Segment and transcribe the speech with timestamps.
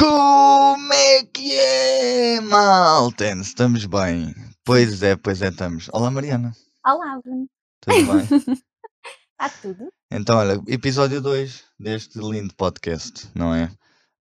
[0.00, 3.32] Como é que é, malta?
[3.32, 4.34] Estamos bem.
[4.64, 5.90] Pois é, pois é, estamos.
[5.92, 6.56] Olá, Mariana.
[6.82, 7.46] Olá, Bruno.
[7.82, 8.24] Tudo bem?
[8.24, 9.92] Está tudo?
[10.10, 13.70] Então, olha, episódio 2 deste lindo podcast, não é?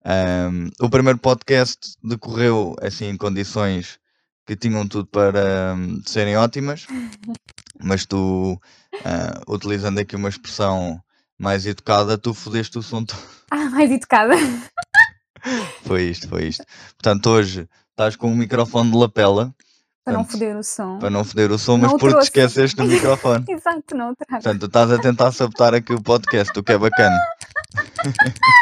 [0.04, 4.02] Ahm, o primeiro podcast decorreu assim em condições
[4.46, 6.88] que tinham tudo para hum, serem ótimas,
[7.82, 8.60] mas tu,
[9.06, 11.02] ah, utilizando aqui uma expressão
[11.40, 13.24] mais educada, tu fodeste o som todo.
[13.50, 14.36] Ah, mais educada.
[15.86, 16.64] Foi isto, foi isto.
[16.98, 19.54] Portanto, hoje estás com um microfone de lapela
[20.06, 21.00] Para não foder o som.
[21.00, 23.46] para não foder o som, Não mas porque te esqueceste do microfone.
[23.50, 24.44] Exato, não trago.
[24.44, 27.18] Portanto, tu estás a tentar sabotar aqui o podcast, o que é bacana.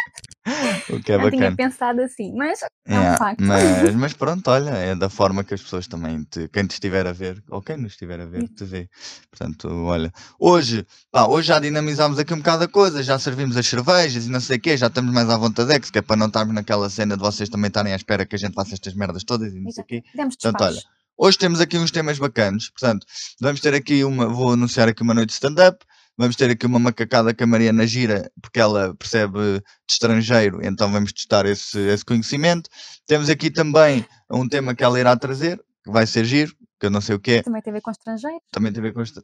[0.89, 2.67] o que é não tinha pensado assim, mas é
[2.99, 3.41] um Yeah, facto.
[3.43, 7.05] mas, mas pronto, olha, é da forma que as pessoas também, te, quem te estiver
[7.05, 8.89] a ver, ou quem nos estiver a ver, te vê.
[9.29, 13.67] Portanto, olha, hoje, pá, hoje já dinamizámos aqui um bocado a coisa, já servimos as
[13.67, 16.27] cervejas e não sei o quê, já estamos mais à vontade, que é para não
[16.27, 19.23] estarmos naquela cena de vocês também estarem à espera que a gente faça estas merdas
[19.23, 20.03] todas e não sei o quê.
[20.15, 20.81] Demos Portanto, olha,
[21.17, 22.69] hoje temos aqui uns temas bacanos.
[22.69, 23.05] Portanto,
[23.41, 24.27] vamos ter aqui uma.
[24.27, 25.85] Vou anunciar aqui uma noite de stand-up.
[26.17, 30.91] Vamos ter aqui uma macacada com a Mariana Gira, porque ela percebe de estrangeiro, então
[30.91, 32.69] vamos testar esse, esse conhecimento.
[33.05, 36.89] Temos aqui também um tema que ela irá trazer, que vai ser giro, que eu
[36.89, 37.43] não sei o que é.
[37.43, 38.41] Também tem a ver com estrangeiros.
[38.51, 39.23] Também tem a ver com esta.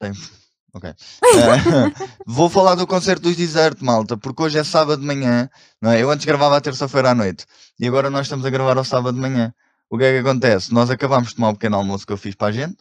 [0.00, 0.12] Tem.
[0.72, 0.90] Ok.
[0.90, 0.94] Eh,
[2.26, 6.02] vou falar do concerto dos Desert, malta, porque hoje é sábado de manhã, não é?
[6.02, 7.44] Eu antes gravava à terça-feira à noite
[7.78, 9.54] e agora nós estamos a gravar ao sábado de manhã.
[9.90, 10.72] O que é que acontece?
[10.72, 12.78] Nós acabámos de tomar um pequeno almoço que eu fiz para a gente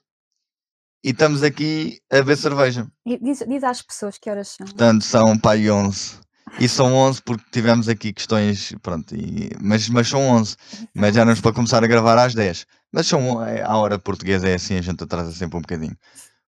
[1.03, 2.87] e estamos aqui a beber cerveja.
[3.05, 4.65] E Diz, diz às pessoas que horas são.
[4.65, 6.21] Portanto, são pai 11.
[6.59, 10.55] E são 11 porque tivemos aqui questões, pronto, e- mas, mas são 11.
[10.93, 12.65] Mas já éramos para começar a gravar às 10.
[12.91, 15.97] Mas são, é, a hora portuguesa é assim, a gente atrasa sempre um bocadinho.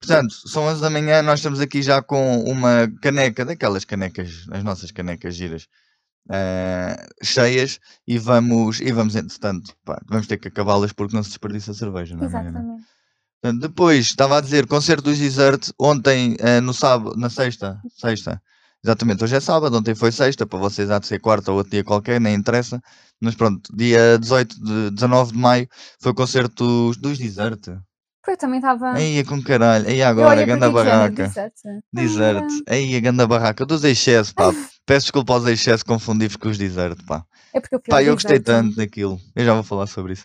[0.00, 4.64] Portanto, são 11 da manhã, nós estamos aqui já com uma caneca, daquelas canecas, as
[4.64, 5.68] nossas canecas giras,
[6.28, 11.28] eh, cheias, e vamos, e vamos entretanto, pá, vamos ter que acabá-las porque não se
[11.30, 12.26] desperdiça a cerveja, não é?
[12.26, 12.82] Exatamente.
[13.42, 18.40] Depois, estava a dizer, concerto dos Desert, ontem, eh, no sábado, na sexta, sexta,
[18.84, 21.72] exatamente, hoje é sábado, ontem foi sexta, para vocês há de ser quarta ou outro
[21.72, 22.80] dia qualquer, nem interessa,
[23.20, 25.68] mas pronto, dia 18 de, 19 de maio,
[26.00, 27.66] foi o concerto dos, dos Desert.
[28.24, 28.92] Foi, eu também estava.
[28.92, 31.26] Aí é com caralho, aí agora, ganda barraca.
[31.26, 31.68] disseste.
[31.92, 34.52] Desert, aí a ganda barraca, dos excesso, pá,
[34.86, 37.24] peço desculpa aos excesso, confundi-vos com os Desert, pá.
[37.52, 38.44] É porque eu Pá, ao eu gostei Desert.
[38.64, 39.20] tanto daquilo.
[39.36, 40.24] Eu já vou falar sobre isso.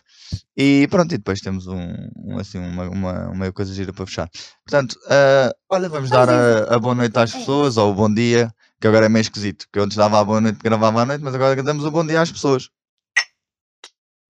[0.56, 4.28] E pronto, e depois temos um, um, assim, uma, uma, uma coisa gira para fechar.
[4.64, 7.38] Portanto, ah, olha, vamos dar a, a boa noite às É.
[7.38, 10.24] pessoas, ou o bom dia, que agora é meio esquisito, que eu antes dava a
[10.24, 12.70] boa noite, gravava à noite, mas agora damos o bom dia às pessoas.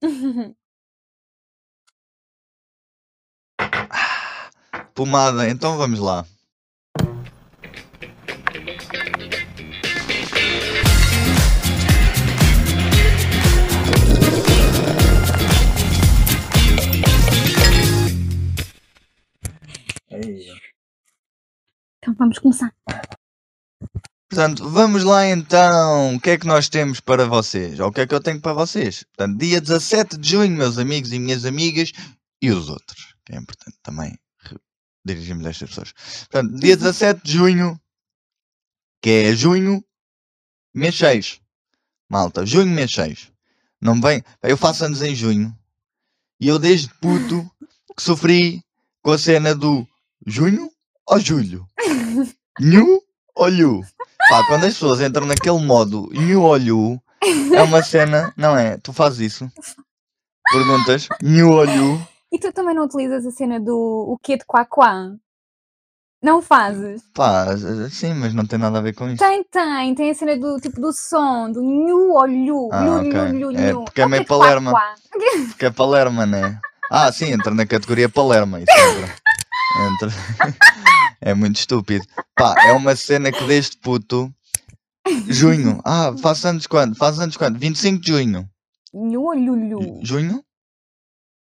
[4.99, 6.27] Pomada, então vamos lá.
[21.99, 22.75] então vamos começar.
[24.29, 26.17] Portanto, vamos lá então.
[26.17, 27.79] O que é que nós temos para vocês?
[27.79, 29.05] Ou o que é que eu tenho para vocês?
[29.05, 31.93] Portanto, dia 17 de junho, meus amigos e minhas amigas,
[32.43, 34.19] e os outros, que é importante também
[35.15, 35.93] dirigirmos a estas pessoas.
[36.31, 37.81] Portanto, dia 17 de junho,
[39.03, 39.85] que é junho,
[40.75, 41.41] mês 6.
[42.09, 43.31] Malta, junho, mês 6.
[43.81, 44.25] Não me vem.
[44.43, 45.57] Eu faço anos em junho.
[46.41, 47.49] E eu, desde puto,
[47.97, 48.63] que sofri
[49.03, 49.87] com a cena do
[50.27, 50.71] junho
[51.07, 51.67] ou julho?
[52.61, 53.03] Nhu
[53.35, 53.85] ou lhu?
[54.29, 57.03] Pá, quando as pessoas entram naquele modo nhu ou lhu,
[57.55, 58.77] é uma cena, não é?
[58.79, 59.51] Tu fazes isso?
[60.51, 62.09] Perguntas, nhu ou lhu?
[62.33, 65.17] E tu também não utilizas a cena do o quê de quá-quá?
[66.23, 67.03] Não fazes?
[67.15, 67.47] Pá,
[67.91, 69.19] sim, mas não tem nada a ver com isso.
[69.19, 69.95] Tem, tem.
[69.95, 72.69] Tem a cena do tipo do som, do nhu ou lhu.
[72.73, 73.13] Ah, lhu, ok.
[73.13, 73.85] lhu, lhu, É, lhu.
[73.85, 74.73] porque é meio Palerma.
[74.73, 74.95] quá-quá?
[75.49, 76.61] Porque é Palerma, né?
[76.91, 78.59] Ah, sim, entra na categoria Palerma.
[78.61, 79.15] Isso entra.
[79.87, 80.09] entra.
[81.21, 82.07] É muito estúpido.
[82.37, 84.33] Pá, é uma cena que desde puto.
[85.27, 85.81] Junho.
[85.85, 86.95] Ah, faz anos quando?
[86.97, 87.59] Faz anos quando?
[87.59, 88.49] 25 de junho.
[88.95, 90.01] Nhu ou lhu, lhu?
[90.05, 90.45] Junho?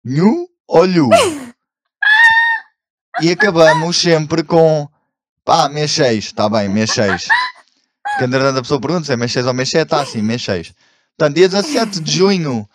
[0.02, 1.10] Nhu ou lhu?
[3.20, 4.88] E acabamos sempre com.
[5.44, 6.26] Pá, mês 6.
[6.26, 7.26] Está bem, mês 6.
[8.02, 9.82] Porque entretanto a pessoa pergunta se é mês 6 ou mês 7.
[9.82, 10.72] Está assim, mês 6.
[11.18, 12.68] Portanto, dia 17 de junho,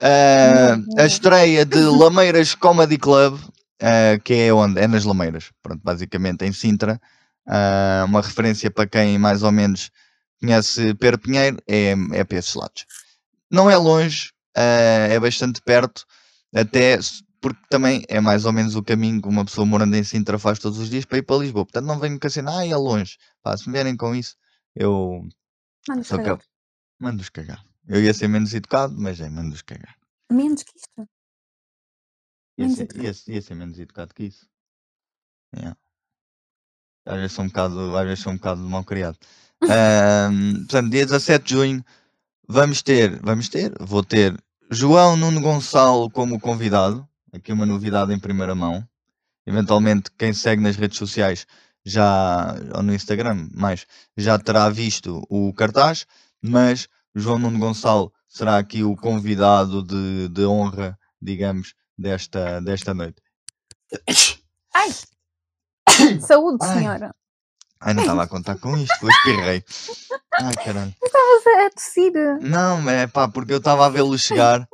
[0.00, 3.38] eh, a estreia de Lameiras Comedy Club,
[3.78, 4.80] eh, que é onde?
[4.80, 5.50] É nas Lameiras.
[5.62, 7.00] Pronto, basicamente em Sintra.
[7.46, 9.90] Ah, uma referência para quem mais ou menos
[10.40, 12.86] conhece Pedro Pinheiro, é, é para esses lados.
[13.50, 16.04] Não é longe, é bastante perto,
[16.54, 16.98] até
[17.44, 20.58] porque também é mais ou menos o caminho que uma pessoa morando em Sintra faz
[20.58, 21.66] todos os dias para ir para Lisboa.
[21.66, 23.18] Portanto, não venho com a cena, ah, é longe.
[23.42, 24.34] Pá, se me vierem com isso,
[24.74, 25.28] eu
[25.86, 26.38] Manda sou cagar.
[26.38, 26.48] cap...
[26.98, 27.62] Mando-os cagar.
[27.86, 29.94] Eu ia ser menos educado, mas é menos cagar.
[30.32, 31.06] Menos que isto.
[32.56, 34.48] Ia Menos ser, ia, ia ser menos educado que isso.
[35.54, 35.76] Yeah.
[37.04, 39.18] Às vezes sou um bocado, às vezes sou um bocado mal criado.
[39.64, 41.84] Ahm, portanto, dia 17 de junho
[42.48, 44.34] vamos ter, vamos ter, vou ter
[44.70, 47.06] João Nuno Gonçalo como convidado.
[47.34, 48.86] Aqui uma novidade em primeira mão.
[49.44, 51.46] Eventualmente, quem segue nas redes sociais
[51.84, 53.86] já, ou no Instagram, mais,
[54.16, 56.06] já terá visto o cartaz,
[56.40, 63.20] mas João Nuno Gonçalo será aqui o convidado de, de honra, digamos, desta, desta noite.
[64.72, 64.90] Ai!
[66.20, 66.78] Saúde, Ai.
[66.78, 67.14] senhora.
[67.80, 69.64] Ai, não estava a contar com isto, foi espirrei.
[70.40, 70.94] Ai, caralho.
[71.04, 72.12] Estavas a, a tossir.
[72.40, 74.66] Não, é pá, porque eu estava a vê-lo chegar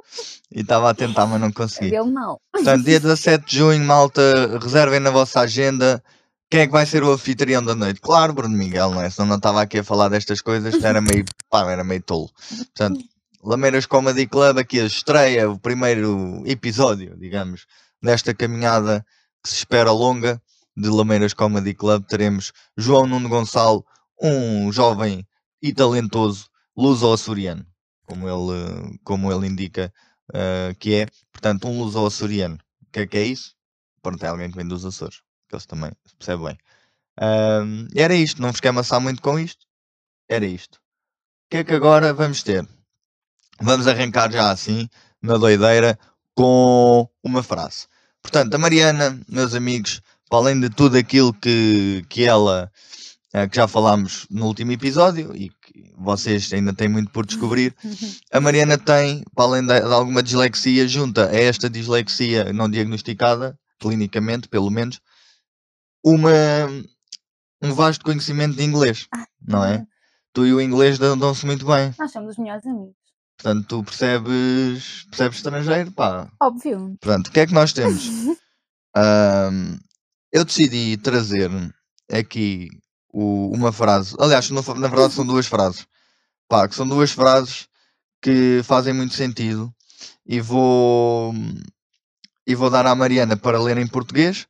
[0.50, 1.90] e estava a tentar, mas não consegui.
[1.90, 2.40] Deu mal.
[2.52, 6.02] Portanto, dia 17 de junho, malta, reservem na vossa agenda.
[6.48, 8.00] Quem é que vai ser o anfitrião da noite?
[8.00, 9.10] Claro, Bruno Miguel, não é?
[9.10, 12.28] Senão não estava aqui a falar destas coisas, era meio, pá, era meio tolo.
[12.48, 13.00] Portanto,
[13.42, 17.66] Lameiras Comedy Club, aqui a estreia, o primeiro episódio, digamos,
[18.02, 19.04] desta caminhada
[19.42, 20.40] que se espera longa
[20.80, 22.04] de Lameiras Comedy Club.
[22.06, 23.84] Teremos João Nuno Gonçalo,
[24.20, 25.26] um jovem
[25.62, 27.66] e talentoso luso-açoriano,
[28.06, 29.92] como ele, como ele indica
[30.32, 32.58] eh, que é, portanto, um luso-açoriano.
[32.82, 33.54] O que é que é isso?
[34.02, 36.58] Pronto, é alguém que vem dos Açores, que eles também se percebe bem.
[37.94, 39.66] Era isto, não vos quero amassar muito com isto.
[40.28, 40.76] Era isto.
[40.76, 42.66] O que é que agora vamos ter?
[43.60, 44.88] Vamos arrancar já assim,
[45.20, 45.98] na doideira,
[46.34, 47.86] com uma frase.
[48.22, 50.00] Portanto, a Mariana, meus amigos,
[50.38, 52.70] além de tudo aquilo que, que ela,
[53.32, 57.74] eh, que já falámos no último episódio e que vocês ainda têm muito por descobrir,
[58.32, 63.58] a Mariana tem, para além de, de alguma dislexia, junta a esta dislexia não diagnosticada,
[63.78, 65.00] clinicamente, pelo menos,
[66.04, 66.30] uma,
[67.62, 69.06] um vasto conhecimento de inglês,
[69.46, 69.84] não é?
[70.32, 71.92] Tu e o inglês dão- dão-se muito bem.
[71.98, 72.94] Nós somos os melhores amigos.
[73.36, 76.30] Portanto, tu percebes, percebes estrangeiro, pá.
[76.40, 76.96] Óbvio.
[77.00, 78.06] Portanto, o que é que nós temos?
[78.94, 79.78] Ahm,
[80.32, 81.50] eu decidi trazer
[82.10, 82.68] aqui
[83.12, 84.14] o- uma frase.
[84.18, 85.86] Aliás, no- na verdade são duas frases.
[86.48, 87.68] Pá, que são duas frases
[88.22, 89.72] que fazem muito sentido.
[90.26, 91.32] E vou,
[92.46, 94.46] e vou dar à Mariana para ler em português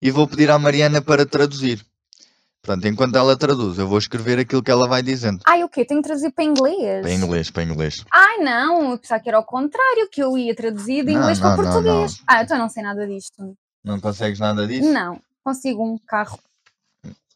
[0.00, 1.84] e vou pedir à Mariana para traduzir.
[2.62, 5.40] Portanto, enquanto ela traduz, eu vou escrever aquilo que ela vai dizendo.
[5.46, 5.84] Ai, o quê?
[5.84, 7.02] Tenho que traduzir para inglês?
[7.02, 8.04] Para inglês, para inglês.
[8.10, 8.92] Ai, não.
[8.92, 11.62] Eu pensava que era ao contrário, que eu ia traduzir de Não, inglês não, para
[11.62, 12.18] não, português.
[12.18, 12.24] não.
[12.26, 13.54] Ah, então eu não sei nada disto.
[13.84, 14.90] Não consegues nada disso?
[14.90, 15.20] Não.
[15.44, 16.40] Consigo um carro.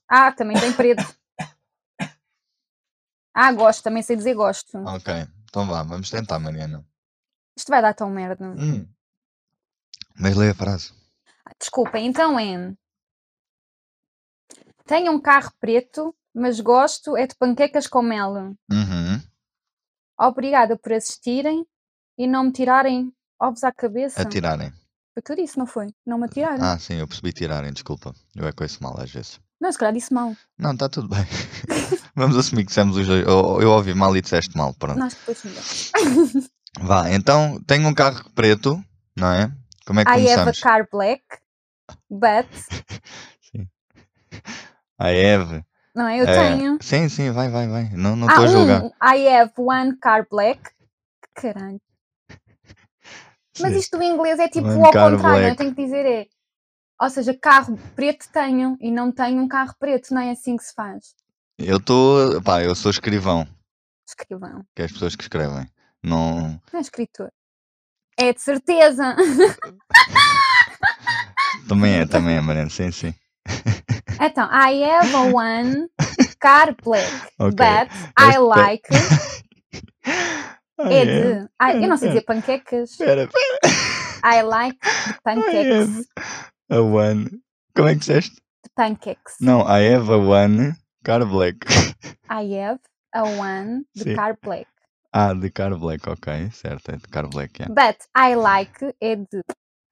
[0.08, 1.04] Ah, também tem preto.
[3.34, 3.82] Ah, gosto.
[3.84, 4.78] Também sei dizer gosto.
[4.78, 5.12] Ok,
[5.44, 6.84] então vá, vamos tentar, Mariana.
[7.56, 8.48] Isto vai dar tão merda.
[8.58, 8.88] Hum.
[10.18, 10.92] Mas lê a frase.
[11.44, 12.74] Ah, Desculpa, então é.
[14.86, 18.32] Tenho um carro preto, mas gosto é de panquecas com mel.
[18.72, 19.22] Uhum.
[20.18, 21.66] Obrigada por assistirem
[22.16, 24.22] e não me tirarem ovos à cabeça.
[24.22, 24.72] Atirarem.
[25.18, 25.88] Foi o que eu disse, não foi?
[26.06, 26.62] Não me atiraram.
[26.62, 28.14] Ah, sim, eu percebi tirarem, desculpa.
[28.36, 29.40] Eu é com esse mal às vezes.
[29.60, 30.32] Não, se calhar disse mal.
[30.56, 31.26] Não, está tudo bem.
[32.14, 33.26] Vamos assumir que dissemos os dois.
[33.26, 34.96] Eu, eu ouvi mal e disseste mal, pronto.
[34.96, 36.44] Nós depois melhor.
[36.80, 38.80] Vá, então tenho um carro preto,
[39.16, 39.50] não é?
[39.84, 40.60] Como é que I have a começamos?
[40.60, 41.24] car black,
[42.08, 42.46] but.
[45.00, 45.64] I have.
[45.96, 46.20] Não é?
[46.20, 46.78] Eu é, tenho.
[46.80, 47.88] Sim, sim, vai, vai, vai.
[47.90, 48.82] Não estou Ah, a julgar.
[48.84, 50.60] um, I have one car black.
[51.34, 51.80] Caralho.
[53.60, 55.56] Mas isto do inglês é tipo ao contrário, eu black.
[55.56, 56.26] tenho que dizer é.
[57.00, 60.64] Ou seja, carro preto tenho e não tenho um carro preto, não é assim que
[60.64, 61.14] se faz.
[61.58, 62.42] Eu estou.
[62.42, 63.46] Pá, eu sou escrivão,
[64.08, 65.66] Escrivão, que é as pessoas que escrevem.
[66.02, 66.60] Não.
[66.72, 67.30] não é escritor.
[68.16, 69.16] É de certeza.
[71.68, 73.14] Também é, também é, Mariana, sim, sim.
[74.20, 75.88] Então, I have a one
[76.40, 77.54] car black, Ok.
[77.56, 77.88] but
[78.18, 78.82] I like
[80.78, 81.48] Ah, é de.
[81.58, 82.12] Ai, eu não sei É.
[82.12, 82.90] dizer panquecas.
[82.92, 83.74] Espera, espera.
[84.24, 84.78] I like
[85.24, 86.06] pancakes.
[86.70, 87.28] A one.
[87.74, 88.34] Como é que disseste?
[88.64, 89.34] De pancakes.
[89.40, 91.58] Não, I have a one car black.
[92.30, 92.80] I have
[93.14, 94.66] a one de car black.
[95.12, 97.74] Ah, de car black, ok, certo, é de car black, yeah.
[97.74, 99.42] But I like é de.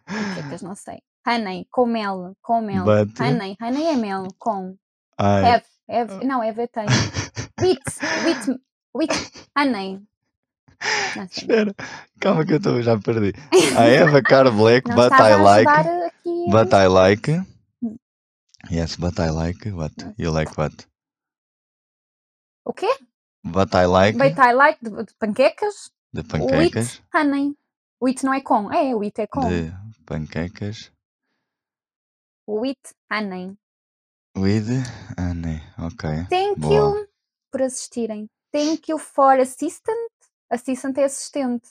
[0.04, 0.98] Panquecas, não sei.
[1.26, 2.36] Honey, com mel.
[2.42, 2.84] Com mel.
[2.84, 3.56] But- Honey.
[3.60, 4.28] Honey é mel.
[4.38, 4.76] Com.
[5.18, 5.64] I, Have.
[5.90, 6.24] Have.
[6.24, 6.86] Não, have é tem.
[7.60, 7.82] With.
[8.24, 8.60] With.
[8.94, 9.30] With.
[9.58, 10.02] Honey.
[11.30, 11.75] Espera,
[12.21, 13.33] calma que eu estou já perdi.
[13.76, 15.71] A car black, but I like.
[16.50, 17.30] But I like.
[17.83, 17.97] Hum.
[18.71, 19.71] Yes, but I like.
[19.71, 19.95] What?
[20.18, 20.87] You like what?
[22.64, 22.88] O quê?
[23.45, 24.18] But I like.
[24.18, 25.90] But I like de, de panquecas.
[26.12, 26.99] De panquecas.
[26.99, 27.56] With honey.
[28.00, 28.73] With não é com.
[28.73, 29.49] É, with é com.
[29.49, 29.73] De
[30.04, 30.90] panquecas.
[32.49, 33.56] With honey.
[34.37, 34.85] With
[35.18, 35.62] honey.
[35.78, 36.26] Ok.
[36.28, 36.75] Thank Boa.
[36.75, 37.09] you
[37.50, 38.28] por assistirem.
[38.52, 40.11] Thank you for assistant.
[40.50, 41.68] Assistant é assistente.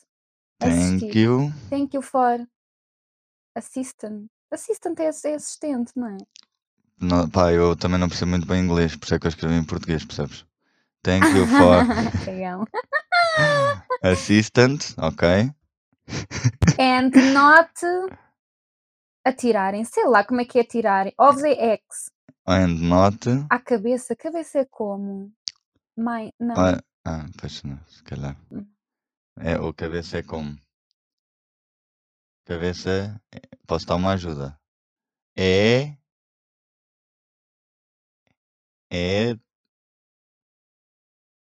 [0.59, 1.17] Thank Assistir.
[1.17, 1.53] you.
[1.69, 2.45] Thank you for.
[3.55, 4.27] Assistant.
[4.51, 6.17] Assistant é, é assistente, não é?
[6.99, 9.55] Não, pá, eu também não percebo muito bem inglês, por isso é que eu escrevi
[9.55, 10.45] em português, percebes?
[11.03, 11.85] Thank you for
[14.03, 15.51] assistant, ok?
[16.79, 17.71] And not
[19.23, 19.83] atirarem.
[19.83, 21.13] Sei lá como é que é atirarem.
[21.17, 22.11] Ovos é X.
[22.47, 23.27] And not.
[23.49, 24.15] À cabeça.
[24.15, 25.31] Cabeça é como?
[25.97, 26.31] Mãe.
[26.39, 26.55] Não.
[26.57, 27.25] Ah, ah,
[27.63, 28.35] não, se calhar.
[29.37, 30.57] É, o cabeça é como?
[32.45, 33.21] Cabeça.
[33.33, 34.59] é- Posso dar uma ajuda?
[35.37, 35.97] É.
[38.91, 39.31] É.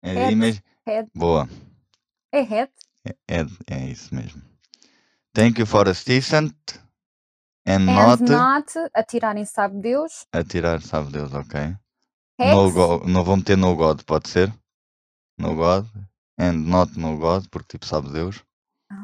[0.02, 0.64] É, Head.
[0.88, 1.12] Head.
[1.16, 1.48] Boa.
[2.32, 2.72] É head.
[3.28, 4.42] É, é isso mesmo.
[5.34, 6.56] Thank you for assistant.
[7.68, 10.28] And, And not, not atirarem, sabe Deus.
[10.32, 11.76] atirar, sabe Deus, ok?
[12.40, 14.54] No go, não vou meter no God, pode ser?
[15.38, 15.86] No God.
[16.38, 18.44] And not no God, porque tipo sabe Deus.
[18.92, 18.96] Ah.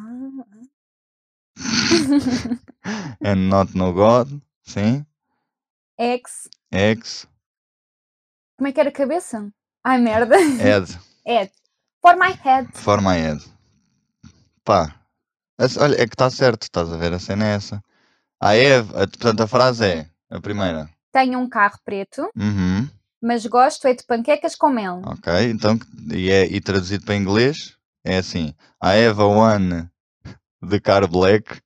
[3.23, 4.27] And not no God.
[4.63, 5.05] Sim.
[5.97, 6.50] X.
[6.71, 7.27] X.
[8.57, 9.51] Como é que era a cabeça?
[9.83, 10.38] Ai, merda.
[10.38, 10.88] Head.
[11.25, 11.51] Head.
[12.01, 12.67] For my head.
[12.73, 13.39] For my head.
[14.63, 14.95] Pá.
[15.79, 17.13] Olha, é que está certo, estás a ver?
[17.13, 17.83] A cena é essa.
[18.41, 20.89] A Eve, a- portanto a frase é a primeira.
[21.11, 22.89] Tenho um carro preto, Uhum.
[23.21, 25.01] Mas gosto é de panquecas com mel.
[25.05, 25.77] Ok, então,
[26.13, 29.89] e, é, e traduzido para inglês é assim: I have a one
[30.67, 31.61] the car black,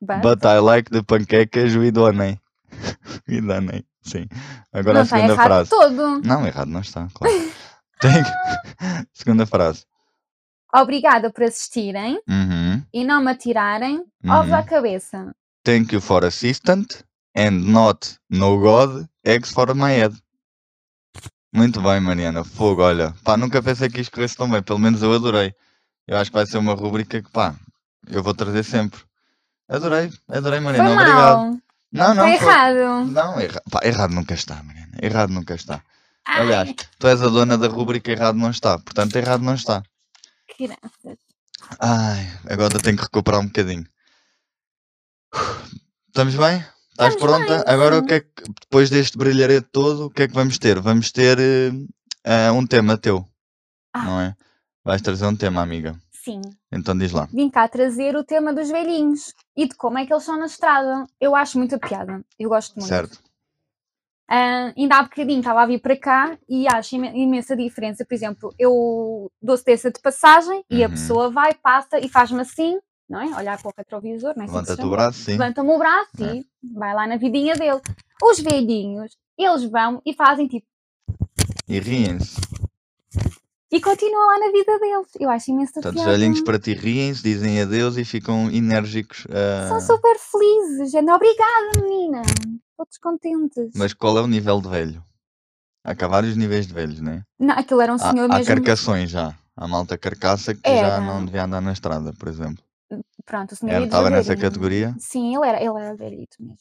[0.00, 2.40] But, but I like the pancakes with honey.
[3.28, 4.26] with honey, sim.
[4.72, 5.70] Agora não a está segunda errado frase.
[5.70, 6.20] todo.
[6.26, 7.34] Não, errado não está, claro.
[8.00, 8.12] Tem...
[9.12, 9.84] segunda frase.
[10.72, 12.82] Obrigada por assistirem Uhum.
[12.94, 14.54] e não me atirarem ovos Uhum.
[14.56, 15.34] à cabeça.
[15.64, 17.02] Thank you for assistant
[17.36, 20.14] and not no God, eggs for my head.
[21.52, 22.44] Muito bem, Mariana.
[22.44, 23.14] Fogo, olha.
[23.24, 24.62] Pá, nunca pensei que isto corresse tão bem.
[24.62, 25.54] Pelo menos eu adorei.
[26.06, 27.54] Eu acho que vai ser uma rubrica que, pá,
[28.06, 29.00] eu vou trazer sempre.
[29.68, 30.90] Adorei, adorei, Foi Mariana.
[30.92, 31.36] Obrigado.
[31.36, 31.58] mal.
[31.92, 33.04] Não, não, Foi foi- errado.
[33.06, 33.62] Não, erra...
[33.70, 34.92] pá, errado nunca está, Mariana.
[35.02, 35.82] Errado nunca está.
[36.26, 38.78] Ai, Aliás, tu és a dona da rubrica Errado não está.
[38.78, 39.82] Portanto, errado não está.
[40.56, 41.18] crianças.
[41.80, 43.86] Ai, agora tenho que recuperar um bocadinho.
[46.08, 46.64] Estamos bem?
[47.08, 47.56] Estás pronta?
[47.64, 48.02] bem, Agora sim.
[48.02, 48.28] o que é que,
[48.60, 50.80] depois deste brilharete todo, o que é que vamos ter?
[50.80, 51.38] Vamos ter
[52.24, 53.24] eh, um tema teu,
[53.92, 54.04] Ah.
[54.04, 54.34] não é?
[54.84, 55.94] Vais trazer um tema, amiga.
[56.10, 56.40] Sim.
[56.70, 57.26] Então diz lá.
[57.32, 60.46] Vim cá trazer o tema dos velhinhos e de como é que eles são na
[60.46, 61.06] estrada.
[61.20, 62.22] Eu acho muita piada.
[62.38, 62.88] Eu gosto muito.
[62.88, 63.18] Certo.
[64.28, 68.04] Ah, ainda há bocadinho estava a vir para cá e acho imen- imensa diferença.
[68.04, 70.92] Por exemplo, eu dou cesta de passagem e a Uhum.
[70.92, 72.78] pessoa vai, passa e faz-me assim,
[73.10, 73.36] não é?
[73.36, 74.46] Olhar para o retrovisor, não é?
[74.46, 75.32] assim Levanta-te o braço, sim.
[75.32, 76.36] Levanta-me o braço É.
[76.36, 77.80] e vai lá na vidinha dele.
[78.22, 80.66] Os velhinhos, eles vão e fazem tipo.
[81.68, 82.40] E riem-se.
[83.72, 85.06] E continuam lá na vida deles.
[85.20, 89.26] Eu acho imensa Portanto, os velhinhos para ti riem-se, dizem adeus e ficam enérgicos.
[89.30, 90.90] ah, São super felizes.
[90.90, 91.08] gente.
[91.10, 92.22] Obrigada, menina.
[92.76, 93.70] Todos contentes.
[93.76, 95.04] Mas qual é o nível de velho?
[95.84, 97.22] Há cá vários níveis de velhos, não é?
[97.38, 98.46] Não, aquilo era um Há, senhor há mesmo.
[98.54, 99.34] carcações já.
[99.56, 100.88] Há malta carcaça que Era.
[100.96, 102.64] já não devia andar na estrada, por exemplo.
[103.24, 104.94] Pronto, o senhor ia estava nessa categoria.
[104.98, 106.58] Sim, ele era, ele era velhito mesmo.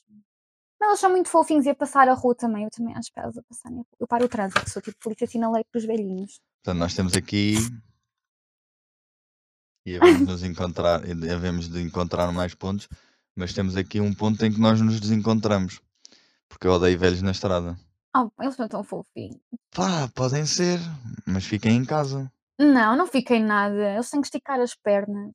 [0.80, 2.64] Mas eles são muito fofinhos e a passar a rua também.
[2.64, 3.98] Eu também acho elas a passarem a rua.
[4.00, 6.40] Eu paro o trânsito, sou tipo polícia sinalei para os velhinhos.
[6.64, 7.56] Portanto, nós temos aqui.
[9.86, 12.88] E havemos, nos encontrar, e havemos de encontrar mais pontos,
[13.36, 15.82] mas temos aqui um ponto em que nós nos desencontramos.
[16.48, 17.78] Porque eu odeio velhos na estrada.
[18.16, 19.40] Oh, eles são tão fofinhos.
[19.72, 20.80] Pá, podem ser,
[21.26, 22.32] mas fiquem em casa.
[22.60, 23.94] Não, não fiquei nada.
[23.94, 25.32] Eles têm que esticar as pernas.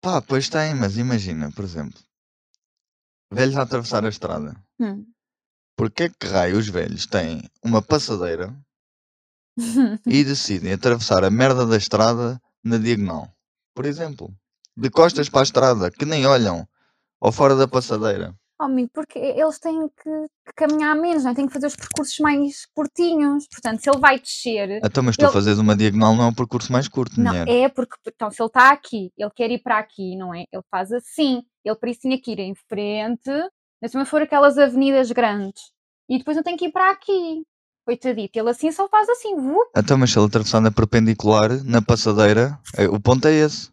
[0.00, 2.00] Pá, pois têm, mas imagina, por exemplo,
[3.30, 4.56] velhos a atravessar a estrada.
[4.78, 5.06] Hum.
[5.76, 8.54] Porquê que raio os velhos têm uma passadeira
[10.06, 13.30] e decidem atravessar a merda da estrada na diagonal?
[13.74, 14.34] Por exemplo,
[14.76, 16.66] de costas para a estrada, que nem olham,
[17.20, 18.34] ou fora da passadeira.
[18.60, 20.10] Oh, amigo, porque eles têm que,
[20.44, 21.34] que caminhar menos, não é?
[21.34, 23.46] Têm que fazer os percursos mais curtinhos.
[23.50, 24.80] Portanto, se ele vai descer.
[24.84, 27.48] Então, mas tu Ele- fazes uma diagonal não é um percurso mais curto, Não, mulher.
[27.48, 30.44] é porque, então, se ele está aqui, ele quer ir para aqui, não é?
[30.52, 31.42] Ele faz assim.
[31.64, 33.30] Ele por isso tinha que ir em frente,
[33.80, 35.62] mas se for aquelas avenidas grandes.
[36.06, 37.42] E depois eu tenho que ir para aqui.
[37.86, 41.80] Coitadito, ele assim só faz assim, vup, Então, mas se ele atravessar na perpendicular, na
[41.80, 43.70] passadeira, é- o ponto é esse.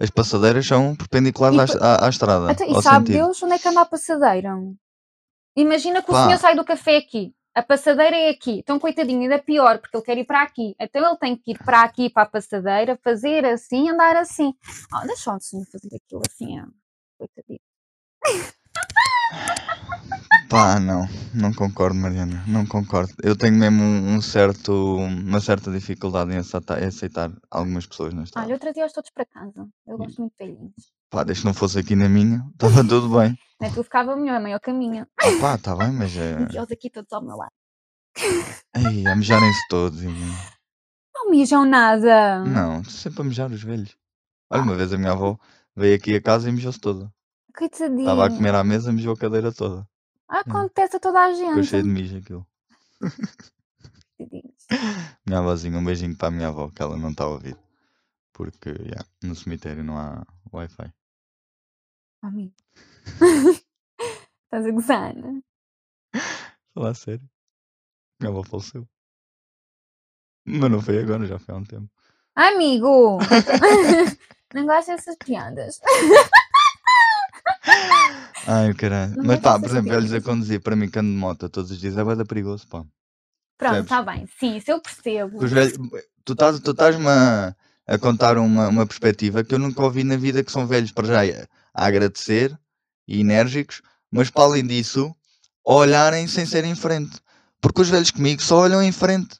[0.00, 2.50] As passadeiras são perpendiculares E à, à- estrada.
[2.52, 3.24] Então, e sabe sentido.
[3.24, 4.50] Deus onde é que anda a passadeira?
[5.56, 6.24] Imagina que o Pá.
[6.24, 10.04] senhor sai do café aqui, a passadeira é aqui, então coitadinho, ainda pior, porque ele
[10.04, 10.74] quer ir para aqui.
[10.80, 14.54] Então ele tem que ir para aqui, para a passadeira, fazer assim, andar assim.
[14.94, 16.66] Oh, deixa o senhor fazer aquilo assim, ó.
[17.18, 17.60] coitadinho.
[20.50, 23.12] Pá, não, não concordo, Mariana, não concordo.
[23.22, 28.12] Eu tenho mesmo um, um certo, uma certa dificuldade em aceitar, em aceitar algumas pessoas
[28.12, 29.68] nesta Olha, eu trazia-os todos para casa.
[29.86, 30.72] Eu gosto muito de velhinhos.
[31.08, 33.38] Pá, desde que não fosse aqui na minha, estava tudo bem.
[33.60, 33.70] Né?
[33.72, 35.06] Tu ficava melhor, é maior caminho.
[35.20, 36.32] Ah, pá, está bem, mas é.
[36.42, 37.52] Eles aqui todos ao meu lado.
[38.74, 40.02] Ei, a mejarem-se todos.
[40.02, 40.08] e-
[41.14, 42.44] Não mijam nada.
[42.44, 43.96] Não, estou sempre a mejar os velhos.
[44.50, 45.38] Olha, uma vez a minha avó
[45.76, 47.08] veio aqui a casa e mijou-se toda.
[47.56, 48.00] Coitadinho.
[48.00, 49.86] Estava a comer à mesa, mijou a cadeira toda.
[50.30, 52.00] Acontece a toda a Ficou cheio de gente.
[52.02, 52.46] mijo aquilo.
[55.26, 57.56] Minha avózinha, um beijinho para a minha avó, que ela não está a ouvir.
[58.32, 60.92] Porque, yeah, no cemitério não há Wi-Fi.
[62.22, 62.54] Amigo.
[64.44, 65.42] Estás a gozar, né?
[66.74, 67.28] Falar a sério.
[68.20, 68.88] Minha avó faleceu.
[70.44, 71.90] Mas não foi agora, já foi há um tempo.
[72.36, 73.18] Amigo!
[74.54, 75.80] não gosto dessas piadas.
[78.46, 79.16] Ai, caralho.
[79.16, 81.70] Não Mas pá, por exemplo, velhos a conduzir para mim, que ando de moto todos
[81.70, 82.84] os dias, é bada perigoso, pá.
[83.58, 84.26] Pronto, está bem.
[84.38, 85.44] Sim, isso eu percebo.
[85.44, 85.76] Os velhos,
[86.24, 87.54] tu estás tu estás-me a,
[87.86, 91.06] a contar uma, uma perspectiva que eu nunca ouvi na vida, que são velhos para
[91.06, 91.20] já
[91.74, 92.58] a, agradecer
[93.06, 95.14] e enérgicos, mas para além disso,
[95.64, 97.20] olharem sem ser em frente.
[97.60, 99.38] Porque os velhos comigo só olham em frente.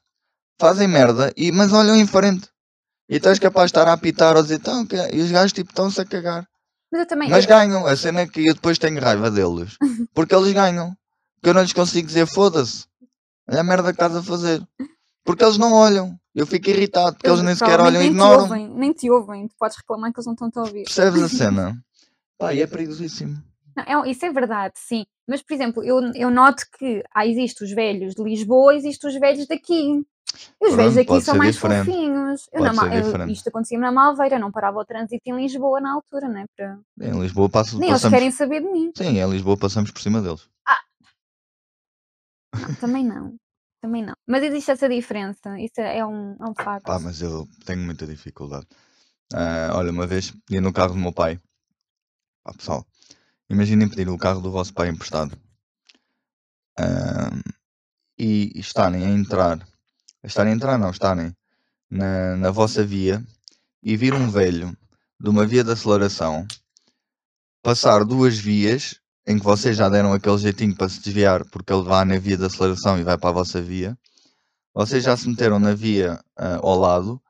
[0.59, 2.49] Fazem merda, e, mas olham em frente.
[3.09, 5.52] E tu és capaz de estar a apitar ou dizer, que é?" e os gajos
[5.52, 6.50] tipo estão-se a cagar.
[6.90, 7.28] Mas eu também.
[7.30, 7.87] Mas ganham.
[7.87, 9.76] A cena é que eu depois tenho raiva deles.
[10.14, 10.97] Porque eles ganham.
[11.37, 12.85] Porque eu não lhes consigo dizer foda-se.
[13.49, 14.62] Olha a merda que estás a fazer.
[15.25, 16.18] Porque eles não olham.
[16.35, 18.42] Eu fico irritado porque eles nem sequer olham e nem te ignoram.
[18.42, 19.49] ouvem, nem te ouvem.
[19.49, 20.85] Tu podes reclamar que eles não estão a ouvir.
[20.85, 21.76] Percebes a cena?
[22.38, 23.42] Pá, e é perigosíssimo.
[23.76, 25.04] Não, é- isso é verdade, sim.
[25.26, 29.18] Mas, por exemplo, eu, eu noto que há, existem os velhos de Lisboa existem os
[29.18, 30.04] velhos daqui.
[30.60, 31.87] Os velhos daqui pode são mais diferente.
[31.87, 32.49] fofinhos.
[32.52, 35.22] Eu, Pode na Ma- ser eu- isto acontecia-me na Malveira, eu não parava o trânsito
[35.26, 36.44] em Lisboa na altura, né?
[36.56, 36.78] Para...
[37.00, 38.18] Em Lisboa passo, Nem eles passamos.
[38.18, 38.92] querem saber de mim.
[38.96, 40.49] Sim, em Lisboa passamos por cima deles.
[42.54, 43.37] Não, também não.
[43.80, 44.14] Também não.
[44.26, 45.58] Mas existe essa diferença.
[45.58, 46.84] Isso é um, é um facto.
[46.84, 48.66] Pá, mas eu tenho muita dificuldade.
[49.32, 51.40] Ah, olha, uma vez ia no carro do meu pai.
[52.44, 52.85] Pá, pessoal,
[53.48, 55.37] imaginem pedir o carro do vosso pai emprestado.
[56.78, 57.31] Ah,
[58.18, 59.66] e estarem a entrar,
[60.24, 61.35] estarem a entrar não, estarem
[61.90, 63.24] na, na vossa via
[63.83, 64.76] e vir um velho
[65.18, 66.46] de uma via de aceleração
[67.62, 71.83] passar duas vias em que vocês já deram aquele jeitinho para se desviar porque ele
[71.83, 73.96] vai na via de aceleração e vai para a vossa via.
[74.74, 77.20] Vocês já se meteram na via ah, ao lado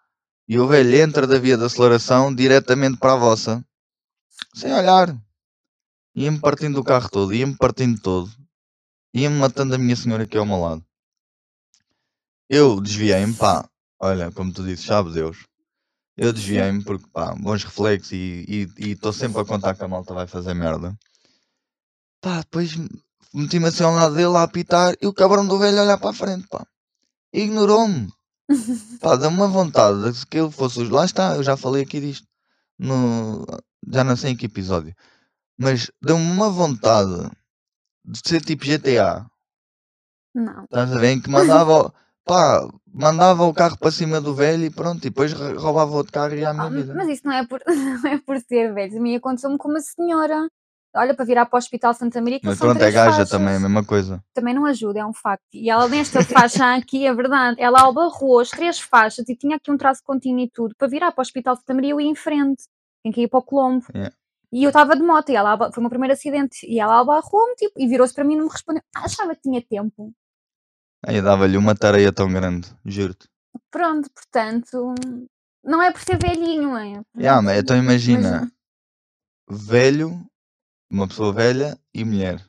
[0.49, 3.65] e o velho entra da via de aceleração diretamente para a vossa,
[4.55, 5.17] sem olhar.
[6.15, 8.31] Ia-me partindo o carro todo, ia-me partindo todo,
[9.15, 10.85] ia-me matando a minha senhora aqui ao meu lado.
[12.53, 13.65] Eu desviei-me, pá,
[14.01, 15.47] olha, como tu dizes, sabe Deus.
[16.17, 20.27] Eu desviei-me porque, pá, bons reflexos e estou sempre a contar que a malta vai
[20.27, 20.93] fazer merda.
[22.21, 22.73] Pá, depois
[23.33, 26.11] meti-me assim ao lado dele a apitar e o cabrão do velho a olhar para
[26.11, 26.67] a frente, pá.
[27.33, 28.13] Ignorou-me.
[29.01, 30.81] Pá, dá-me uma vontade de que ele fosse.
[30.81, 32.27] os- Lá está, eu já falei aqui disto.
[32.77, 33.47] No...
[33.89, 34.93] Já não sei em que episódio.
[35.57, 37.31] Mas deu-me uma vontade
[38.05, 39.25] de ser tipo GTA.
[40.35, 40.65] Não.
[40.65, 41.23] Estás a ver?
[41.23, 41.95] Que mandava,
[42.31, 44.99] pá, mandava o carro para cima do velho e pronto.
[45.05, 46.95] E depois roubava outro carro e ia à minha Ah, vida.
[46.95, 48.95] mas isso não é por, não é por ser velhos.
[48.97, 50.49] A mim aconteceu-me com uma senhora.
[50.95, 53.31] Olha, para virar para o Hospital Santa Maria, que Mas pronto, é gaja faixas.
[53.31, 54.21] também, a mesma coisa.
[54.35, 55.45] também não ajuda, é um facto.
[55.55, 59.71] E ela nesta faixa aqui, é verdade, ela albarrou as três faixas e tinha aqui
[59.71, 60.75] um traço contínuo e tudo.
[60.77, 62.65] Para virar para o Hospital Santa Maria eu ia em frente,
[63.05, 63.87] tem que ir para o Colombo.
[63.95, 64.13] Yeah.
[64.53, 66.67] E eu estava de moto e ela foi o meu primeiro acidente.
[66.67, 68.83] E ela albarrou-me tipo, e virou-se para mim e não me respondeu.
[68.97, 70.13] Achava que tinha tempo.
[71.07, 73.29] Aí dava-lhe uma tareia tão grande, juro-te.
[73.71, 74.95] Pronto, portanto,
[75.65, 77.03] não é por ser velhinho, é?
[77.17, 78.51] Yeah, mas então imagina,
[79.49, 80.27] Mas- velho,
[80.91, 82.45] uma pessoa velha e mulher.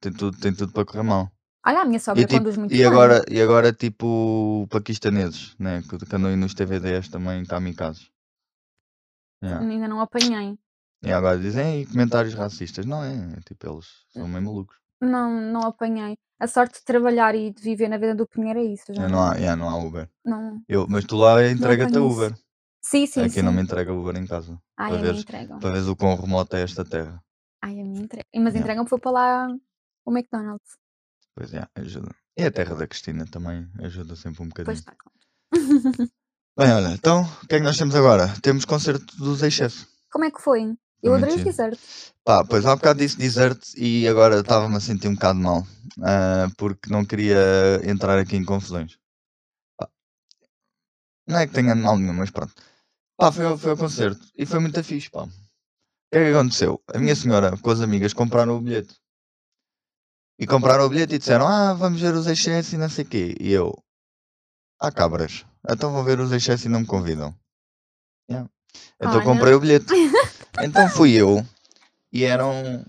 [0.00, 1.30] Tem tudo, tem tudo para correr mal.
[1.66, 2.86] Olha, a minha sogra E, tipo, conduz muito e, bem.
[2.86, 5.82] agora, e agora, tipo, paquistaneses, né?
[5.82, 8.08] Que, que andam aí nos TVDs também, kamikazes.
[9.42, 9.66] Yeah.
[9.66, 10.58] Ainda não apanhei.
[11.02, 12.86] E agora dizem "Ei, comentários racistas.
[12.86, 14.76] Não é, é tipo, eles são meio malucos.
[15.00, 16.16] Não, não apanhei.
[16.38, 18.92] A sorte de trabalhar e de viver na vida do Pinheiro é isso.
[18.94, 20.08] Já não, há, yeah, não há Uber.
[20.24, 22.06] não- Eu, mas tu lá entrega-te a isso.
[22.08, 22.34] Uber.
[22.82, 23.42] Sim, sim, Aqui sim.
[23.42, 24.58] não me entrega Uber em casa.
[24.76, 25.58] Ai, para a veres- entregam.
[25.58, 27.22] Para veres o quão remoto é esta terra.
[27.62, 28.24] Ai, a mim entregam.
[28.36, 28.58] Mas Yeah.
[28.60, 29.48] entregam foi para lá
[30.06, 30.78] o McDonald's.
[31.34, 32.14] Pois é, ajuda.
[32.38, 34.72] E a terra da Cristina também ajuda sempre um bocadinho.
[34.74, 36.08] está claro.
[36.58, 38.28] Bem, olha, então, o que é que nós temos agora?
[38.42, 39.86] Temos concerto dos Excesso.
[40.10, 40.74] Como é que foi?
[41.02, 42.12] Eu adorei os desertos.
[42.24, 45.66] Pá, pois há bocado disse desert e agora estava-me a sentir um bocado mal.
[46.02, 48.98] ah, porque não queria entrar aqui em confusões.
[49.78, 49.88] Pá,
[51.26, 52.54] Não é que tenha mal nenhum, mas pronto.
[53.16, 55.22] Pá, foi, ao- foi ao concerto e foi muito fixe, pá.
[55.24, 55.28] O
[56.12, 56.82] que é que aconteceu?
[56.92, 58.94] A minha senhora com as amigas compraram o bilhete.
[60.38, 63.08] E compraram o bilhete e disseram, ah, vamos ver os excessos e não sei o
[63.08, 63.36] quê.
[63.38, 63.74] E eu,
[64.80, 67.34] ah, cabras, então vou ver os excessos e não me convidam.
[68.30, 68.48] Yeah.
[68.96, 69.24] Então Olha.
[69.24, 69.86] comprei o bilhete.
[70.58, 71.46] então fui eu
[72.12, 72.84] e eram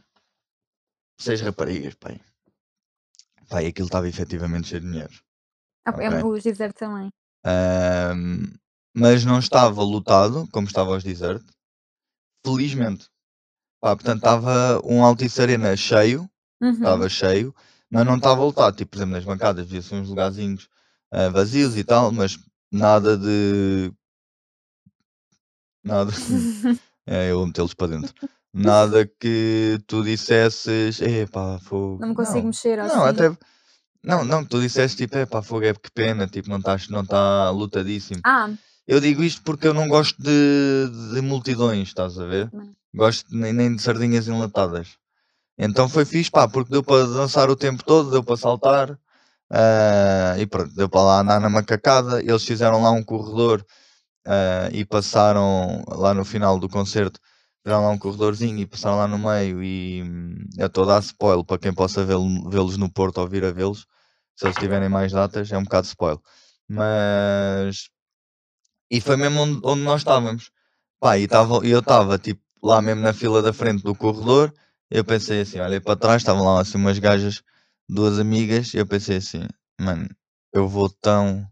[1.19, 2.19] seis raparigas, pai.
[3.49, 5.21] Pai, aquilo estava efetivamente cheio de mulheres.
[5.85, 6.23] Ah, é, Ok.
[6.23, 7.09] Os desertos também.
[7.45, 8.53] Ahm,
[8.95, 11.43] mas não estava lotado, como estava aos desert.
[12.45, 13.09] Felizmente.
[13.81, 16.29] Pá, portanto, estava um Altice Arena cheio,
[16.61, 16.71] Uhum.
[16.71, 17.55] estava cheio,
[17.89, 18.75] mas não estava lotado.
[18.75, 20.69] Tipo, por exemplo, nas bancadas via-se uns lugarzinhos
[21.11, 22.37] ah, vazios e tal, mas
[22.71, 23.91] nada de.
[25.83, 26.11] Nada.
[27.05, 28.13] é, eu metê-los para dentro.
[28.53, 31.99] Nada que tu dissesses, epá, fogo.
[32.01, 32.95] Não me consigo mexer assim.
[32.95, 33.37] Não, até.
[34.03, 37.05] Não, não, que tu disseste tipo, epá, fogo é que pena, tipo, não está não
[37.05, 38.19] tá lutadíssimo.
[38.25, 38.49] Ah,
[38.87, 42.49] Eu digo isto porque eu não gosto de, de multidões, estás a ver?
[42.49, 42.75] Também.
[42.93, 44.97] Gosto nem, nem de sardinhas enlatadas.
[45.57, 48.99] Então foi fixe, pá, porque deu para dançar o tempo todo, deu para saltar.
[49.49, 52.19] ah, e pronto, deu para lá andar na macacada.
[52.21, 53.65] Eles fizeram lá um corredor
[54.25, 57.19] ah, e passaram lá no final do concerto.
[57.63, 59.63] Fizeram lá um corredorzinho e passaram lá no meio.
[59.63, 61.03] E hum, eu estou a dar
[61.45, 63.85] para quem possa vê-lo- vê-los no Porto ou vir a vê-los.
[64.35, 66.19] Se eles tiverem mais datas, é um bocado spoiler.
[66.69, 67.89] Mas
[68.89, 70.51] e foi mesmo onde, onde nós estávamos.
[70.99, 74.53] Pá, e tava, eu estava tipo lá mesmo na fila da frente do corredor.
[74.89, 77.41] Eu pensei assim, olhei para trás, estavam lá assim umas gajas,
[77.89, 79.47] duas amigas, e eu pensei assim,
[79.79, 80.07] mano,
[80.53, 81.47] eu vou tão.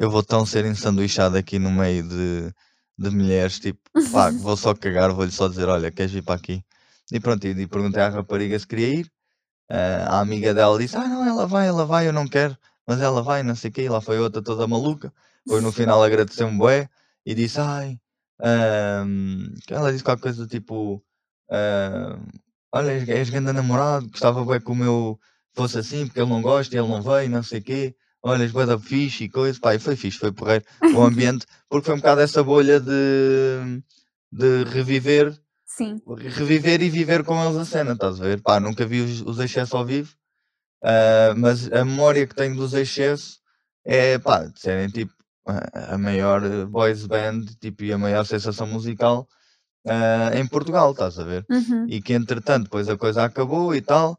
[0.00, 2.50] Eu vou tão ser ensanduichado aqui no meio de,
[2.98, 3.78] de mulheres, tipo,
[4.10, 6.64] pá, vou só cagar, vou-lhe só dizer, olha, queres vir para aqui?
[7.12, 9.12] E pronto, e, e perguntei à rapariga se queria ir.
[9.68, 12.98] Ah, a amiga dela disse, ah não, ela vai, ela vai, eu não quero, mas
[13.02, 15.12] ela vai, não sei o quê, e lá foi outra toda maluca.
[15.44, 16.88] Depois no final agradeceu-me bué
[17.26, 18.00] e disse, ai,
[18.40, 21.04] ahm, ela disse qualquer coisa tipo,
[21.50, 22.26] ahm,
[22.72, 25.20] olha, és, és grande namorado, gostava bué que o meu
[25.52, 28.66] fosse assim, porque ele não gosta, ele não veio, não sei o quê, olha, bué
[28.66, 31.98] da fixe e coisa, pá, e foi fixe, foi porreiro o ambiente, porque foi um
[31.98, 33.82] bocado essa bolha de,
[34.30, 36.00] de reviver, sim.
[36.06, 38.42] reviver e viver com eles a cena, estás a ver?
[38.42, 40.14] Pá, nunca vi os, os excessos ao vivo,
[40.82, 43.40] ah, mas a memória que tenho dos excessos
[43.84, 45.12] é, pá, de serem tipo
[45.46, 49.26] a, maior boys band tipo, e a maior sensação musical
[49.86, 51.44] ah, em Portugal, estás a ver?
[51.50, 51.86] Uhum.
[51.88, 54.18] E que entretanto depois a coisa acabou e tal,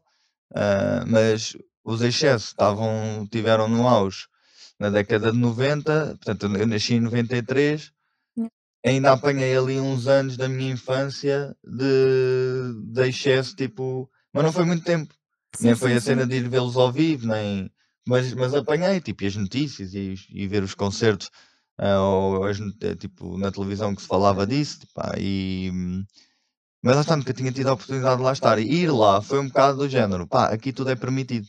[0.54, 4.26] ah, mas os excessos estavam, tiveram no auge
[4.78, 7.92] na década de 90, portanto eu nasci em 93,
[8.36, 8.48] Yeah.
[8.84, 14.64] ainda apanhei ali uns anos da minha infância de, de excesso, tipo, mas não foi
[14.64, 15.14] muito tempo,
[15.56, 16.28] Sim, nem foi sim, a cena sim.
[16.28, 17.70] de ir vê-los ao vivo, nem,
[18.06, 21.30] mas, mas apanhei, tipo, e as notícias e, e ver os concertos,
[21.78, 25.70] ah, ou as eh, tipo, na televisão que se falava disso, tipo, pá, e...
[25.72, 26.04] hum,
[26.82, 28.58] Mas lá está, nunca tinha tido a oportunidade de lá estar.
[28.58, 31.48] E ir lá foi um bocado do género, pá, aqui tudo é permitido.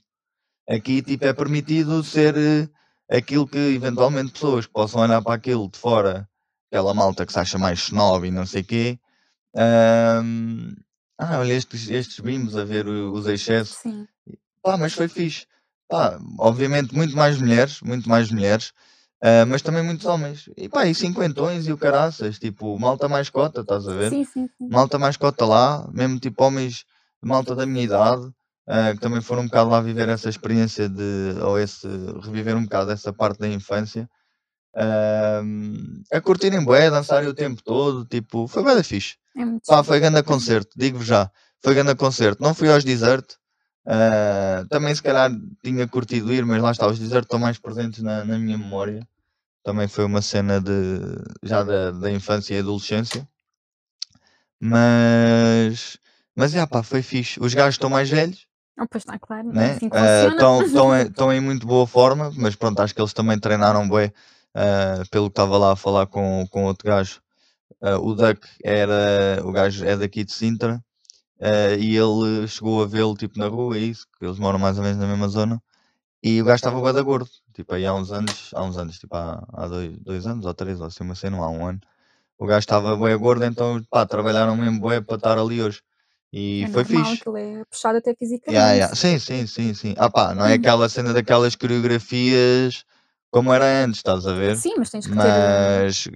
[0.70, 2.70] Aqui, tipo, é permitido ser eh,
[3.18, 6.28] aquilo que, eventualmente, pessoas que possam olhar para aquilo de fora,
[6.72, 8.98] aquela malta que se acha mais snob e não sei quê,
[9.56, 10.74] ahm,
[11.20, 14.08] ah, olha, estes, estes vimos a ver o- os excessos, Sim.
[14.62, 15.46] Pá, mas foi fixe.
[15.90, 18.72] Pá, obviamente muito mais mulheres, muito mais mulheres,
[19.22, 20.50] ah, mas também muitos homens.
[20.56, 24.10] E pá, e cinquentões e o caraças, tipo, malta mais cota, estás a ver?
[24.10, 24.70] Sim, sim, sim.
[24.70, 26.86] Malta mais cota lá, mesmo tipo homens,
[27.22, 28.32] malta da minha idade,
[28.68, 31.88] ah, que também foram um bocado lá viver essa experiência de, ou esse,
[32.24, 34.10] reviver um bocado essa parte da infância.
[34.76, 39.18] ahm, a curtirem bué, a dançarem o tempo todo, tipo, foi bem fixe.
[39.38, 41.32] É Pá, foi grande concerto, digo-vos já.
[41.64, 42.42] Foi grande concerto.
[42.44, 43.26] Não fui aos desert.
[43.88, 45.32] ah, também se calhar
[45.64, 49.08] tinha curtido ir, mas lá está, os desert estão mais presentes na, na minha memória.
[49.64, 50.72] Também foi uma cena de
[51.44, 53.28] já da, da infância e adolescência.
[54.60, 55.98] Mas
[56.36, 57.40] mas já pá, foi fixe.
[57.40, 59.52] Os gajos estão mais velhos, Ah, pois está, claro.
[59.52, 59.74] né?
[59.74, 59.90] Assim.
[60.68, 64.12] Estão em, tão em muito boa forma, mas pronto, acho que eles também treinaram bué.
[64.54, 67.22] ah, pelo que estava lá a falar com, com outro gajo.
[67.82, 69.42] Ah, o Duck era.
[69.46, 70.84] O gajo é daqui de Sintra.
[71.42, 74.78] ah, e ele chegou a vê-lo tipo na rua, é isso, que eles moram mais
[74.78, 75.62] ou menos na mesma zona.
[76.24, 78.98] E o gajo estava bué da gordo, tipo aí há uns anos, há uns anos,
[79.00, 81.80] tipo há, há dois, dois anos ou três, ou assim, uma cena, há um ano.
[82.38, 85.82] O gajo estava bué gordo, então pá, trabalharam mesmo bué para estar ali hoje.
[86.36, 87.22] E É foi normal, fixe.
[87.22, 88.52] aquilo é puxado até fisicamente.
[88.56, 88.96] Yeah, yeah.
[88.96, 89.94] Sim, sim, sim, sim.
[89.98, 92.84] Ah pá, não é aquela cena daquelas coreografias
[93.32, 94.58] como era antes, estás a ver?
[94.58, 95.28] Sim, mas tens que ter.
[95.28, 96.08] eh, Mas,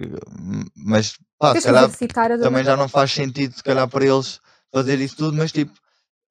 [0.76, 4.40] mas pá, se calhar a também já não faz sentido se calhar para eles
[4.72, 5.72] fazer isso tudo, mas tipo,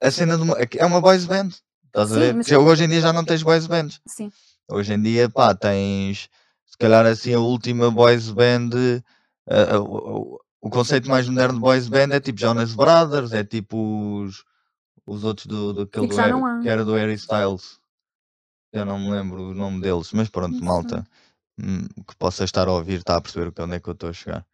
[0.03, 1.49] a cena de uma, é uma boys band,
[1.85, 2.33] estás a Sim, ver?
[2.35, 4.01] mas- Já, hoje em dia já não tens boys bands.
[4.05, 4.29] Sim.
[4.69, 6.29] Hoje em dia, pá, tens
[6.65, 9.01] se calhar assim a última boys band, eh,
[9.49, 14.21] eh, o, o- conceito mais moderno de boys band é tipo Jonas Brothers, é tipo
[14.23, 14.43] os,
[15.05, 16.61] os outros do, do aquele do há.
[16.61, 17.79] que era do Harry Styles.
[18.73, 20.65] Eu não me lembro o nome deles, mas pronto, sei.
[20.65, 21.03] malta,
[21.59, 24.13] hum, que possa estar a ouvir, está a perceber onde é que eu estou a
[24.13, 24.45] chegar.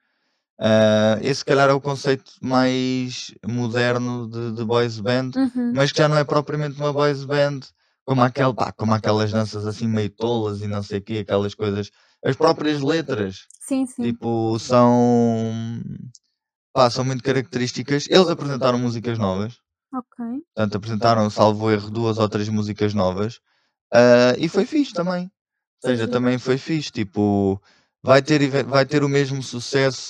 [0.60, 5.73] Ah, esse, se calhar, é o conceito mais moderno de, de boys band, Uhum.
[5.73, 7.62] mas que já não é propriamente uma boys band,
[8.06, 11.56] como, aquele, pá, como aquelas danças assim meio tolas e não sei o quê, aquelas
[11.56, 11.91] coisas.
[12.23, 14.03] As próprias letras, Sim, sim.
[14.03, 15.81] tipo, são.
[16.73, 18.07] Pá, são muito características.
[18.09, 19.57] Eles apresentaram músicas novas.
[19.93, 20.25] Ok.
[20.55, 23.39] Portanto, apresentaram, salvo erro, duas ou três músicas novas.
[23.93, 25.31] ah, e foi fixe também.
[25.83, 26.91] Ou seja, também foi fixe.
[26.91, 27.62] Tipo,
[28.01, 30.09] vai ter, vai ter o mesmo sucesso,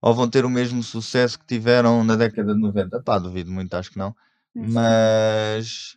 [0.00, 3.02] ou vão ter o mesmo sucesso que tiveram na década de 90.
[3.02, 4.14] Pá, duvido muito, acho que não.
[4.54, 5.96] Mas-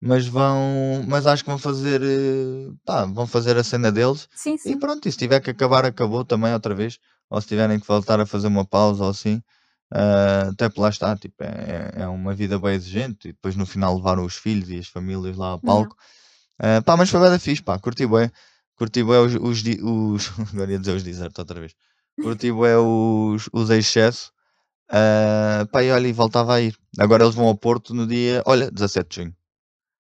[0.00, 4.28] Mas, vão, mas acho que vão fazer, eh, pá, vão fazer a cena deles.
[4.34, 4.78] Sim, E sim.
[4.78, 6.98] pronto, e se tiver que acabar, acabou também outra vez.
[7.30, 9.42] Ou se tiverem que voltar a fazer uma pausa ou assim.
[9.92, 13.28] ah, até por lá está, tipo, é, é uma vida bem exigente.
[13.28, 15.96] E depois no final levaram os filhos e as famílias lá ao palco.
[16.58, 18.30] Ah, pá, mas foi bem da fixe, pá, curti bem.
[18.76, 21.74] Curti bem os, os, os agora ia dizer os desert outra vez.
[22.20, 24.32] Curti bem os, os excesso.
[24.90, 26.76] Ah, pá, e olha, e voltava a ir.
[26.98, 29.36] Agora eles vão ao Porto no dia, olha, 17 de junho.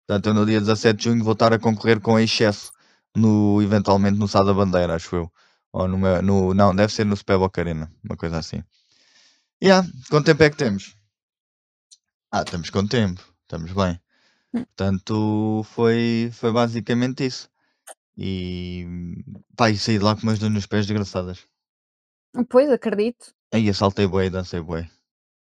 [0.07, 2.71] Portanto, eu no dia 17 de junho vou estar a concorrer com excesso
[3.15, 5.31] no, eventualmente no Sá da Bandeira, acho eu.
[5.71, 8.63] Ou no, meu- no não, deve ser no Spellbock Arena, uma coisa assim.
[9.63, 10.95] Yeah, quanto tempo é que temos?
[12.31, 13.99] Ah, estamos com tempo, estamos bem.
[14.53, 14.65] Hum.
[14.65, 17.49] Portanto, foi, foi basicamente isso.
[18.17, 18.85] E
[19.55, 21.47] pá, e saí de lá com umas dores nos pés desgraçadas.
[22.49, 23.33] Pois, acredito.
[23.53, 24.89] Aí saltei bué e dancei bué.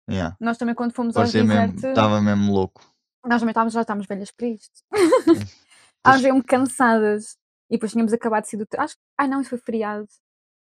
[0.09, 0.35] Yeah.
[0.39, 2.81] Nós também quando fomos Parecia mesmo, desert, estava mesmo louco.
[3.25, 4.83] Nós também estávamos, já estávamos velhas para isto.
[5.97, 7.37] estávamos mesmo cansadas.
[7.69, 8.67] E depois tínhamos acabado de sair do...
[8.77, 8.95] Acho...
[9.17, 10.07] Ah não, isso foi feriado.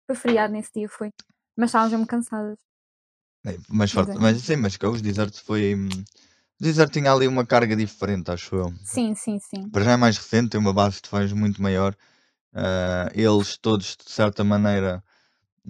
[0.05, 1.11] Foi feriado nesse dia, foi.
[1.57, 2.59] Mas estávamos mesmo cansadas.
[3.45, 4.15] É, Mas, forte, é.
[4.15, 5.73] mas sim, mas que os desertos foi.
[5.75, 5.89] hum,
[6.59, 8.73] O desert tinha ali uma carga diferente, acho eu.
[8.83, 9.67] Sim, sim, sim.
[9.69, 11.95] Para já é mais recente, tem uma base de fãs muito maior.
[12.53, 15.03] Ah, eles todos, de certa maneira,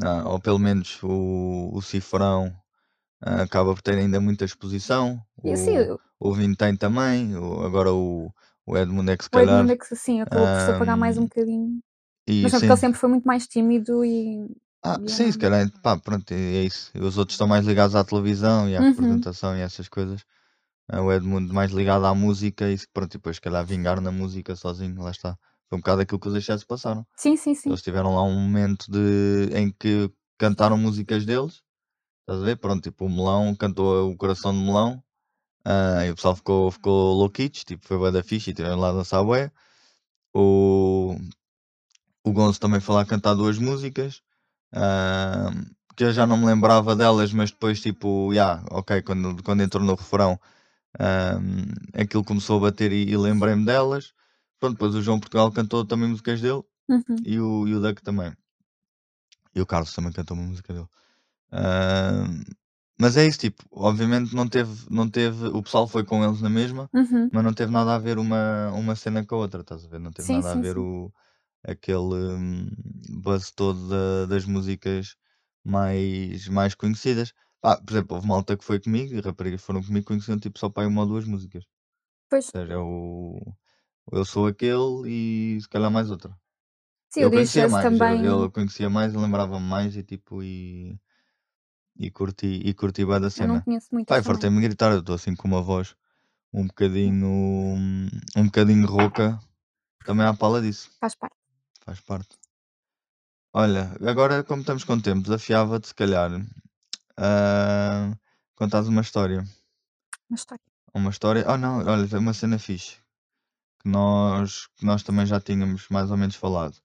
[0.04, 2.54] ah, ou pelo menos o, o Cifrão,
[3.22, 5.22] ah, acaba por ter ainda muita exposição.
[5.42, 5.78] O, assim,
[6.22, 7.36] o tem também.
[7.36, 8.32] o- agora o,
[8.66, 9.56] o Edmund é que se o calhar.
[9.56, 11.80] Edmundo é que assim, acabou por se apagar mais um bocadinho.
[12.28, 12.66] E, Mas não, sim.
[12.68, 14.48] porque ele sempre foi muito mais tímido e.
[14.84, 16.92] Ah, e sim, se era- calhar, pá, pronto, é é isso.
[16.96, 18.90] E Os outros estão mais ligados à televisão e à Uhum.
[18.90, 20.24] representação e essas coisas.
[20.90, 24.12] Ah, O Edmundo mais ligado à música e pronto, e depois se calhar vingar na
[24.12, 25.38] música sozinho, lá está.
[25.70, 27.06] Foi um bocado aquilo que os excessos passaram.
[27.16, 27.70] Sim, sim, sim.
[27.70, 31.62] Eles tiveram lá um momento de, em que cantaram músicas deles,
[32.22, 32.58] estás a ver?
[32.58, 35.04] Pronto, tipo o Melão cantou o Coração de Melão
[35.66, 38.90] ah, e o pessoal ficou, ficou louquitos, tipo, foi bué da ficha e tiveram lá
[38.90, 39.52] a dançar bué.
[40.34, 41.16] O,
[42.24, 44.22] o Gonzo também foi lá cantar duas músicas,
[44.74, 45.52] ah,
[45.96, 49.84] que eu já não me lembrava delas, mas depois tipo, yeah, ok, quando, quando entrou
[49.84, 50.40] no refrão,
[51.00, 51.40] ah,
[51.94, 54.14] aquilo começou a bater e, e lembrei-me delas.
[54.60, 57.16] Pronto, depois o João Portugal cantou também músicas dele Uhum.
[57.26, 58.34] e o, e o Duck também.
[59.56, 60.88] E o Carlos também cantou uma música dele.
[61.52, 62.26] Ah,
[63.02, 66.50] mas é isso, tipo, obviamente não teve, não teve, o pessoal foi com eles na
[66.50, 67.32] mesma, Uhum.
[67.32, 70.00] mas não teve nada a ver uma, uma cena com a outra, estás a ver?
[70.00, 70.80] Não teve Sim, nada a sim, ver sim.
[70.80, 71.12] o,
[71.64, 72.70] aquele hum,
[73.22, 75.16] buzz todo da- das músicas
[75.66, 77.34] mais, mais conhecidas.
[77.64, 80.70] Ah, por exemplo, houve malta que foi comigo e raparigas foram comigo conheciam tipo só
[80.70, 81.66] para uma ou duas músicas.
[82.30, 83.56] Pois, Ou seja, o,
[84.14, 85.10] Eu Sou Aquele
[85.58, 86.36] e se calhar mais outra.
[87.10, 88.22] sim, eu conhecia mais, eu- também.
[88.22, 91.00] eu, conhecia mais, eu lembrava-me mais e tipo, e,
[91.96, 93.62] e curti, e curti bem da Eu não cena.
[93.64, 94.34] conheço muito Pai, também.
[94.34, 95.96] fartei-me de gritar, eu estou assim com uma voz
[96.54, 97.28] um bocadinho,
[98.36, 99.40] um bocadinho rouca,
[100.06, 101.36] também à pala disso, Faz parte.
[101.86, 102.38] faz parte.
[103.54, 106.30] Olha, agora como estamos com tempo, desafiava-te se calhar
[107.18, 108.12] a
[108.56, 109.44] contares uma história.
[110.30, 110.62] Uma história.
[110.94, 112.98] Uma história, oh não, olha, é uma cena fixe,
[113.80, 116.76] que nós, que nós também já tínhamos mais ou menos falado.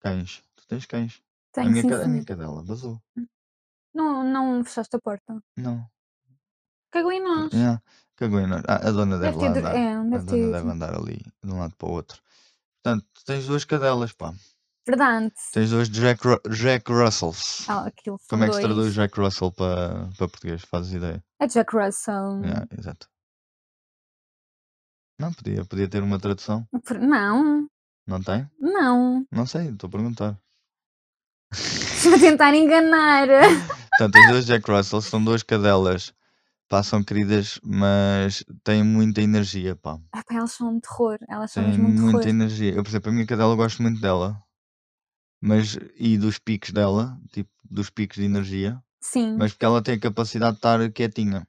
[0.00, 1.20] Cães, tu tens cães?
[1.20, 3.02] a Tenho minha, sim, ca- a minha cadela vazou.
[3.98, 5.42] Não, não fechaste a porta.
[5.56, 5.84] Não,
[6.92, 7.52] Cagou em nós.
[7.52, 7.82] yeah,
[8.16, 8.62] cagou em nós.
[8.68, 9.76] Ah, a dona deve, Deve lá andar.
[9.76, 10.52] É, A deve dona ter.
[10.52, 12.22] deve andar ali, de um lado para o outro.
[12.82, 14.32] Portanto, tens duas cadelas, pá.
[14.86, 15.34] Verdade.
[15.52, 17.66] Tens dois Jack, Ru- Jack Russells.
[17.68, 18.94] Ah, aquilo Como é que se traduz.
[18.94, 20.62] Jack Russell para, para português?
[20.62, 21.22] Fazes ideia?
[21.40, 22.40] É Jack Russell.
[22.42, 23.06] Yeah, exato.
[25.20, 26.66] Não, podia, podia ter uma tradução.
[27.00, 27.68] Não,
[28.06, 28.48] Não tem?
[28.58, 29.26] não.
[29.30, 30.38] Não sei, estou a perguntar.
[31.52, 33.26] Estou a tentar enganar.
[33.98, 36.14] Portanto, as duas Jack Russell são duas cadelas.
[36.68, 39.98] Pá, são queridas, mas têm muita energia, pá.
[40.12, 41.18] Ah, pá, elas são um terror.
[41.28, 42.28] Elas são Têm mesmo um muita terror.
[42.28, 42.74] energia.
[42.74, 44.40] Eu, por exemplo, a minha cadela eu gosto muito dela.
[45.40, 48.80] Mas, e dos picos dela, tipo, dos picos de energia.
[49.00, 51.44] Sim, Mas porque ela tem a capacidade de estar quietinha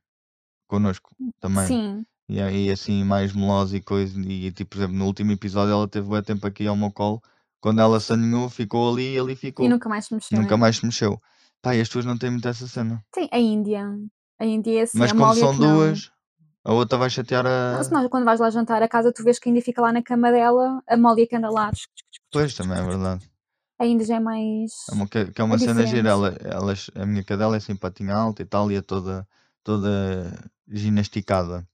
[0.68, 1.68] connosco também.
[1.68, 2.06] sim.
[2.28, 4.20] E aí assim mais melosa e coisa.
[4.22, 7.22] E tipo, por exemplo, no último episódio ela teve bué tempo aqui ao meu colo.
[7.62, 9.68] Quando ela se aninhou, ficou ali e ali ficou.
[9.68, 10.40] E nunca mais se mexeu.
[10.42, 10.62] Nunca né?
[10.62, 11.22] mais se mexeu.
[11.62, 13.04] Pá, e as tuas não têm muito essa cena.
[13.12, 13.86] Tem a Índia.
[14.40, 14.98] A Índia é assim.
[14.98, 15.76] Mas a como é são que não.
[15.76, 16.12] duas,
[16.64, 17.84] a outra vai chatear Não, a.
[17.84, 19.92] se nós, quando vais lá jantar a casa, tu vês que a Índia fica lá
[19.92, 21.72] na cama dela, a Molly é que anda lá.
[22.32, 23.30] Pois, também é verdade.
[23.78, 24.72] A Índia já é mais.
[24.90, 25.96] É uma, que, que é uma É cena diferente.
[25.96, 26.10] gira.
[26.10, 29.28] Ela, elas, a minha cadela é assim patinha alta e tal, e é toda,
[29.64, 30.34] toda
[30.68, 31.68] ginasticada.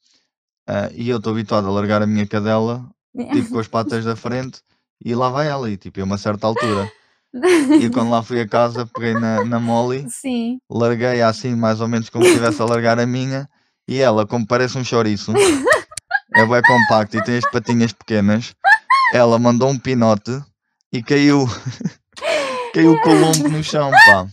[0.68, 2.90] Ah, e eu estou habituado a largar a minha cadela,
[3.34, 4.62] tipo com as patas da frente,
[5.04, 6.92] e lá vai ela, e tipo, a uma certa altura.
[7.80, 10.60] E quando lá fui a casa, peguei na, na Molly, Sim.
[10.70, 13.50] larguei assim, mais ou menos como se estivesse a largar a minha,
[13.88, 15.34] e ela, como parece um chouriço,
[16.34, 18.54] é bem compacto e tem as patinhas pequenas,
[19.14, 20.42] ela mandou um pinote
[20.92, 21.46] e caiu,
[22.74, 24.28] caiu o lombo no chão, pá.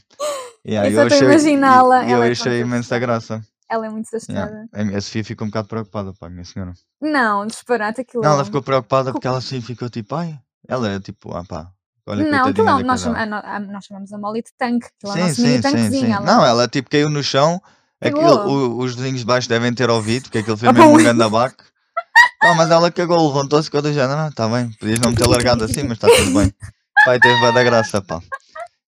[0.67, 3.43] Yeah, Eu só estou a imaginá-la, e- e eu ela é achei imensa graça.
[3.69, 4.69] Ela é muito assustada.
[4.75, 4.97] Yeah.
[4.97, 6.73] A Sofia ficou um bocado preocupada, pá, minha senhora.
[7.01, 8.23] Não, disparate aquilo.
[8.23, 10.39] Não, ela ficou preocupada porque ela assim ficou tipo, ai,
[10.69, 11.69] ela é tipo, ah pá,
[12.07, 14.89] Não, coitadinha não, da nós, a no- a- nós chamamos a Molly de tanque.
[15.05, 16.13] É o Sim, sim, sim, sim.
[16.13, 17.61] ela- Não, ela tipo caiu no chão.
[18.01, 20.95] Aquilo, o- os vizinhos de baixo devem ter ouvido, porque aquilo fez Ah, mesmo bom.
[20.99, 21.63] um grande abaque.
[22.43, 25.63] Não, mas ela cagou, levantou-se eu já não, está bem, podias não me ter largado
[25.63, 26.53] assim, mas está tudo bem.
[27.05, 28.21] Pai, teve da graça, pá.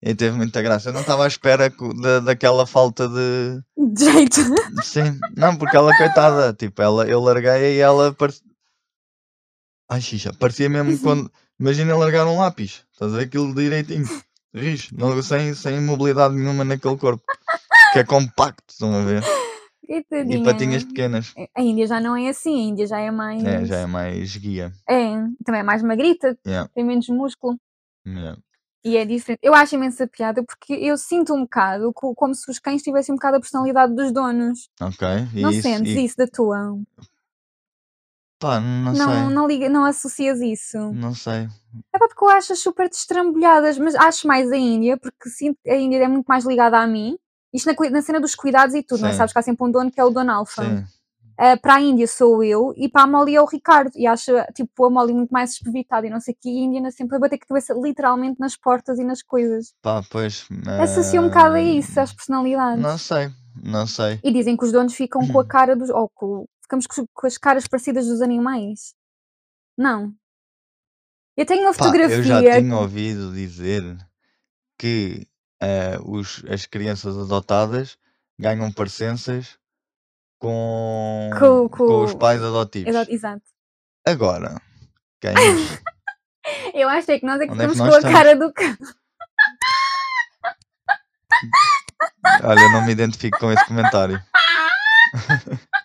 [0.02, 0.88] E teve muita graça.
[0.88, 1.72] Eu não estava à espera
[2.02, 3.60] da, daquela falta de.
[3.94, 4.40] De jeito.
[4.82, 8.42] Sim, não, porque ela, coitada, tipo, ela, eu larguei e ela parecia.
[9.88, 11.30] Ai, xixa, parecia mesmo quando.
[11.58, 14.04] Imagina largar um lápis, estás a ver aquilo direitinho,
[14.52, 17.22] ris, não, sem, sem mobilidade nenhuma naquele corpo,
[17.92, 19.22] que é compacto, estão a ver?
[19.88, 21.32] E patinhas pequenas.
[21.56, 23.44] A Índia já não é assim, a Índia já é mais.
[23.44, 24.72] É, já é mais guia.
[24.88, 25.10] É,
[25.44, 27.56] também é mais magrita, Yeah, tem menos músculo.
[28.06, 28.36] yeah.
[28.84, 29.40] E é diferente.
[29.42, 33.14] Eu acho imensa piada porque eu sinto um bocado co- como se os cães tivessem
[33.14, 34.68] um bocado a personalidade dos donos.
[34.80, 36.78] Ok, e não isso, sentes e, isso da tua?
[38.38, 40.78] Pá, não, Não, sei, não, liga, não associas isso.
[40.92, 41.48] não sei.
[41.92, 45.70] É pá, porque eu acho super destrambulhadas, mas acho mais a Índia, porque sinto que
[45.70, 47.16] a Índia é muito mais ligada a mim.
[47.52, 49.12] Isto na, na cena dos cuidados e tudo, não é?
[49.12, 49.18] Sim.
[49.18, 50.64] Sabes que há sempre um dono que é o dono alfa.
[50.64, 50.84] Sim,
[51.34, 53.90] Uh, para a Índia sou eu e para a Molly é o Ricardo.
[53.96, 56.48] E acho tipo, a Molly muito mais espevitada e não sei o que.
[56.48, 59.74] E a Índia sempre a bater a cabeça literalmente nas portas e nas coisas.
[59.82, 60.46] pá, pois.
[60.80, 62.80] Associa um bocado a isso, às personalidades.
[62.80, 64.20] Não sei, não sei.
[64.22, 65.90] E dizem que os donos ficam com a cara dos.
[65.90, 68.94] ou com, ficamos com, as caras parecidas dos animais.
[69.78, 70.14] Não.
[71.36, 72.60] Eu tenho uma Pá, eu já fotografia.
[72.62, 73.96] tinha ouvido dizer
[74.78, 75.26] que
[75.60, 77.98] eh, os, as crianças adotadas
[78.38, 79.58] ganham parecenças
[80.38, 82.94] com, Com- com com- os pais adotivos.
[83.08, 83.42] Exato.
[84.06, 84.60] Agora,
[85.20, 85.34] cães,
[86.74, 88.12] Eu acho é que nós é que Onde é que com a estamos?
[88.14, 88.76] cara do cão.
[92.42, 94.22] olha, eu não me identifico com esse comentário.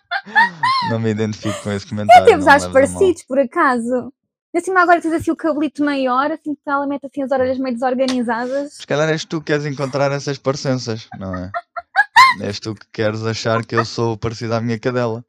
[0.90, 2.26] não me identifico com esse comentário.
[2.26, 2.72] Temos não ares leves a mal.
[2.72, 4.12] parecidos, por acaso.
[4.54, 7.74] Assim, agora tens assim o cabelito maior, assim que ela mete assim as orelhas meio
[7.74, 8.74] desorganizadas.
[8.74, 11.50] Se calhar és tu que queres encontrar essas parecenças, não é?
[12.42, 15.24] És tu que queres achar que eu sou parecido à minha cadela.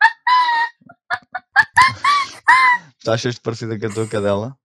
[3.04, 4.56] Tu achas-te parecida com a tua cadela?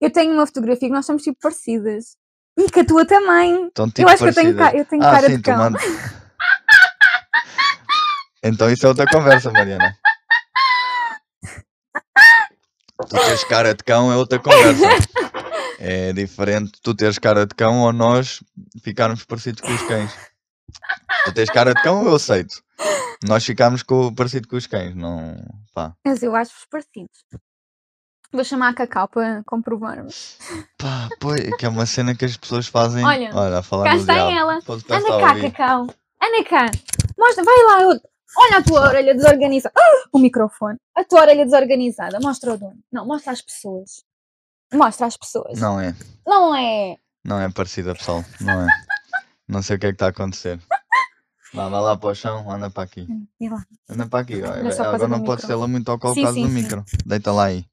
[0.00, 2.16] Eu tenho uma fotografia que nós somos tipo parecidas.
[2.56, 3.66] E que a tua também.
[3.66, 4.78] Então, eu tipo acho que eu tenho, parecida.
[4.78, 5.72] eu tenho ah, cara sim, de cão.
[8.42, 9.96] Então isso é outra conversa, Mariana.
[13.08, 14.86] Tu teres cara de cão é outra conversa.
[15.78, 18.42] É diferente tu teres cara de cão ou nós
[18.82, 20.12] ficarmos parecidos com os cães.
[21.24, 22.62] Tu tens cara de cão, eu aceito.
[23.26, 25.36] Nós ficamos com, parecido com os cães, não.
[25.74, 25.94] Pá.
[26.04, 27.24] Mas eu acho-vos parecidos.
[28.32, 30.10] Vou chamar a Cacau para comprovar-me.
[30.78, 33.04] Pá, pois, que é uma cena que as pessoas fazem.
[33.04, 34.30] Olha, a falar Cá está diabo.
[34.30, 34.54] ela.
[34.54, 35.40] Anda cá.
[35.40, 35.82] Cacau.
[36.22, 36.66] Anda cá.
[37.18, 38.00] Mostra, vai lá.
[38.36, 39.74] Olha a tua orelha desorganizada.
[39.76, 40.78] Ah, o microfone.
[40.94, 42.18] A tua orelha desorganizada.
[42.20, 42.78] Mostra ao dono.
[42.90, 44.04] Não, mostra às pessoas.
[44.72, 45.58] Mostra às pessoas.
[45.58, 45.94] Não é.
[46.26, 46.96] Não é.
[47.24, 48.24] Não é parecida, pessoal.
[48.40, 48.66] Não é.
[49.48, 50.60] Não sei o que é que está a acontecer.
[51.52, 53.06] Vá, vai lá para o chão, anda para aqui.
[53.40, 53.66] Lá.
[53.88, 54.40] Anda para aqui.
[54.42, 55.48] Agora não podes micro.
[55.48, 56.54] tê-la muito ao colo por causa sim, do sim.
[56.54, 56.84] micro.
[57.04, 57.66] Deita lá aí.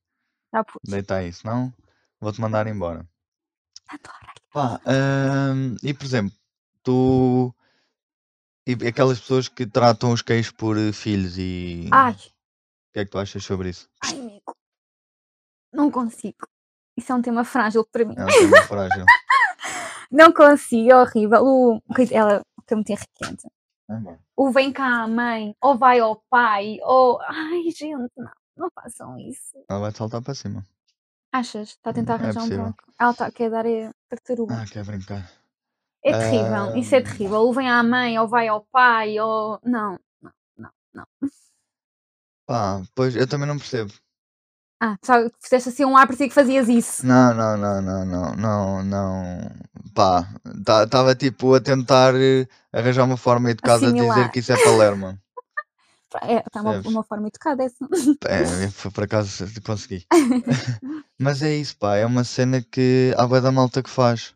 [0.84, 1.72] Deita aí, senão
[2.20, 3.06] vou-te mandar embora.
[3.88, 4.18] Adoro.
[4.52, 4.82] Pá,
[5.54, 6.36] hum, e por exemplo,
[6.82, 7.54] tu.
[8.68, 11.90] E aquelas pessoas que tratam os cães por eh, filhos e.
[11.92, 13.90] Ai, O que é que tu achas sobre isso?
[14.04, 14.54] ai, amigo.
[15.74, 16.48] Não consigo.
[16.98, 18.16] Isso é um tema frágil para mim.
[18.18, 19.06] É um tema frágil.
[20.12, 21.44] Não consigo, é horrível.
[21.44, 21.82] O...
[22.12, 23.46] Ela fica muito irritante.
[23.90, 24.18] É bom.
[24.38, 27.20] O vem cá a mãe, ou vai ao pai, ou.
[27.22, 28.32] Ai, gente, não.
[28.56, 29.54] Não façam isso.
[29.70, 30.66] Ela vai saltar para cima.
[31.32, 31.70] Achas?
[31.70, 32.64] Está a tentar É arranjar um possível.
[32.64, 32.84] bronco.
[33.00, 34.62] Ela está a querer dar a tartaruga.
[34.62, 35.30] Ah, quer brincar.
[36.08, 37.40] É terrível, isso é terrível.
[37.40, 39.60] Ou vem à mãe, ou vai ao pai, ou.
[39.64, 41.06] Não, não, não, não.
[42.46, 43.92] Pá, pois eu também não percebo.
[44.80, 47.06] Ah, só fizeste assim um ar, parecia que fazias isso.
[47.06, 49.52] Não, não, não, não, não, não, não.
[49.94, 50.28] Pá,
[50.84, 54.32] estava tipo a tentar eh, arranjar uma forma educada de dizer Assimilar.
[54.32, 55.18] que isso é Palermo.
[56.22, 57.86] É, está uma, uma forma educada essa.
[58.26, 60.06] É, foi por acaso consegui.
[61.20, 64.34] Mas é isso, pá, é uma cena que há bué da malta que faz.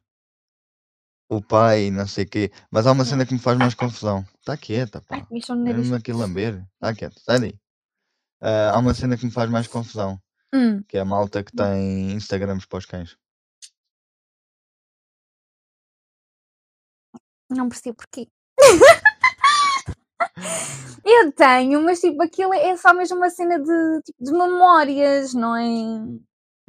[1.32, 2.52] O pai, não sei o quê.
[2.70, 4.26] Mas há uma cena que me faz mais confusão.
[4.40, 5.28] Está quieta, Ai, pá.
[5.32, 5.78] no É nariz.
[5.78, 6.62] mesmo aqui lamber.
[6.74, 7.54] Está quieto, sai daí.
[8.42, 10.20] Ah, há uma cena que me faz mais confusão.
[10.54, 13.18] Hum, Que é a malta que tem Instagrams para os cães.
[17.50, 18.28] não percebo porquê.
[21.04, 25.56] Eu tenho, mas tipo, aquilo é só mesmo uma cena de, tipo, de memórias, não
[25.56, 25.64] é?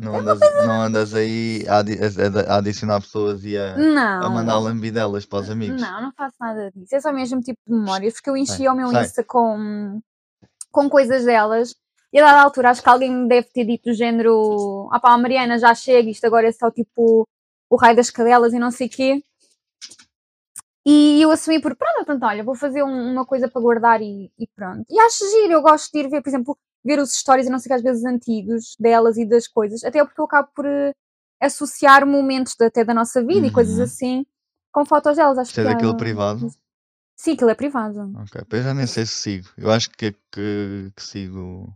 [0.02, 3.74] Não andas, não andas aí a, adi- a- a adicionar pessoas e a,
[4.20, 4.62] a mandar Não.
[4.62, 5.80] lambidelas para os amigos.
[5.80, 6.94] Não, não faço nada disso.
[6.96, 9.04] É só mesmo tipo de memórias, porque eu Sai, enchia o meu sai.
[9.04, 10.00] Insta com,
[10.72, 11.74] com coisas delas.
[12.12, 15.12] E a dada altura, acho que alguém me deve ter dito do género: ah pá,
[15.12, 17.26] a Mariana já chega, isto agora é só tipo
[17.70, 19.22] o raio das cadelas e não sei o quê.
[20.84, 24.32] E eu assumi por pronto, pronto, olha, vou fazer um- uma coisa para guardar e,
[24.36, 24.84] e pronto.
[24.90, 27.58] E acho giro, eu gosto de ir ver, por exemplo, ver os stories, e não
[27.58, 30.92] sei que às vezes antigos delas e das coisas, até porque eu acabo por eh,
[31.40, 33.84] associar momentos de- até da nossa vida e coisas Uhum.
[33.84, 34.26] assim
[34.72, 35.38] com fotos delas.
[35.38, 36.48] Acho é que daquele há- privado?
[37.16, 38.12] Sim, aquilo é privado.
[38.16, 39.48] Ok, pois já nem sei se sigo.
[39.56, 41.72] Eu acho que, que, que sigo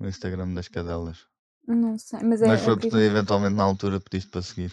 [0.00, 1.26] o Instagram das cadelas.
[1.66, 3.04] Não sei, mas é, Mas é foi porque privado.
[3.04, 4.72] eventualmente na altura pediste para seguir.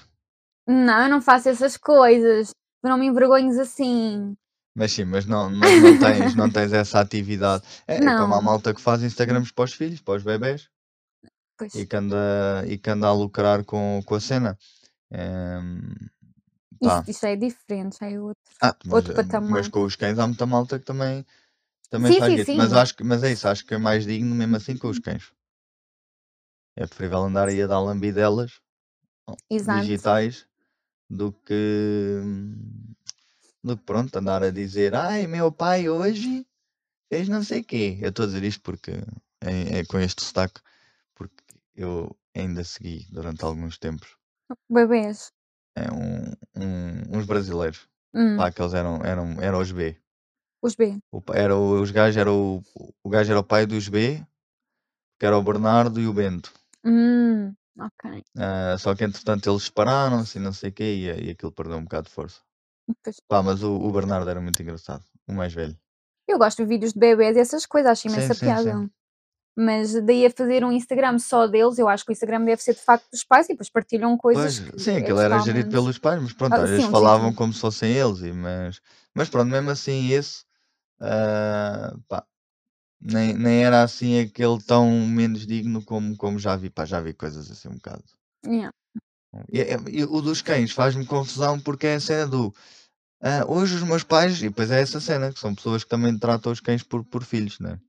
[0.68, 2.50] Não, eu não faço essas coisas.
[2.82, 4.36] Tu não me envergonhes assim.
[4.76, 7.64] Mas sim, mas não, mas não, tens, não tens essa atividade.
[7.88, 8.42] É, é como a Não.
[8.42, 10.68] malta que faz Instagrams para os filhos, para os bebés,
[11.58, 11.74] Pois.
[11.76, 14.58] e que anda, e que anda a lucrar com, com a cena.
[15.12, 15.94] Ehm,
[16.82, 17.00] pá.
[17.00, 19.52] Isto, isto é diferente, já é outro, Ah, mas, outro eh, patamar.
[19.52, 21.24] mas com os cães há muita malta que também,
[21.90, 22.58] também Sim, faz sim, isso.
[22.58, 22.78] Mas, sim.
[22.78, 25.32] acho que, mas é isso, acho que é mais digno mesmo assim com os cães.
[26.76, 28.60] É preferível andar aí a dar lambidelas
[29.28, 29.82] ó, Exato.
[29.82, 30.48] digitais
[31.10, 32.20] do que,
[33.66, 36.46] que pronto, andar a dizer ai meu pai hoje
[37.12, 37.98] fez não sei quê.
[38.02, 38.92] Eu estou a dizer isto porque
[39.42, 40.62] é, é com este sotaque,
[41.16, 41.44] porque
[41.76, 44.16] eu ainda segui durante alguns tempos
[44.70, 45.32] Bebês.
[45.76, 47.88] é, um, um- uns brasileiros.
[48.14, 49.98] Hum, Pá, que eles eram, eram, eram os B.
[50.62, 51.00] os B.
[51.12, 52.62] O, era, o- os gajos era o,
[53.04, 54.24] o gajo era o pai dos B,
[55.20, 56.52] que era o Bernardo e o Bento.
[56.86, 58.24] Hum, ok.
[58.38, 61.78] Ah, só que entretanto eles separaram-se e não sei o quê, e, e aquilo perdeu
[61.78, 62.42] um bocado de força.
[63.04, 63.18] Pois.
[63.28, 65.78] Pá, mas o, o Bernardo era muito engraçado, o mais velho.
[66.28, 68.78] Eu gosto de vídeos de bebês e essas coisas, acho Sim, imensa sim, piada.
[68.78, 68.90] sim.
[69.56, 72.74] Mas daí a fazer um Instagram só deles, eu acho que o Instagram deve ser
[72.74, 76.00] de facto dos pais e depois partilham coisas Pois, que sim, aquilo era gerido pelos
[76.00, 77.36] pais, mas pronto, Ah, sim, sim, falavam sim.
[77.36, 78.82] como se fossem eles, e, mas,
[79.14, 80.44] mas pronto, mesmo assim esse,
[81.00, 82.26] ah, pá,
[83.02, 87.14] nem, nem era assim aquele tão menos digno como, como já vi, pá, já vi
[87.14, 88.04] coisas assim um bocado.
[88.46, 88.72] Yeah.
[89.52, 92.54] E, e- e o dos cães faz-me confusão porque é a cena do
[93.22, 96.18] ah, hoje os meus pais, e depois é essa cena, que são pessoas que também
[96.20, 97.80] tratam os cães por, por filhos, né?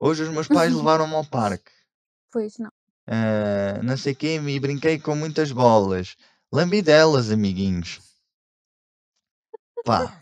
[0.00, 1.70] Hoje os meus pais levaram-me ao parque,
[2.32, 2.70] Pois não.
[3.06, 6.16] ah, não sei quê, e brinquei com muitas bolas,
[6.52, 8.00] lambidelas, amiguinhos.
[9.84, 10.18] Pá,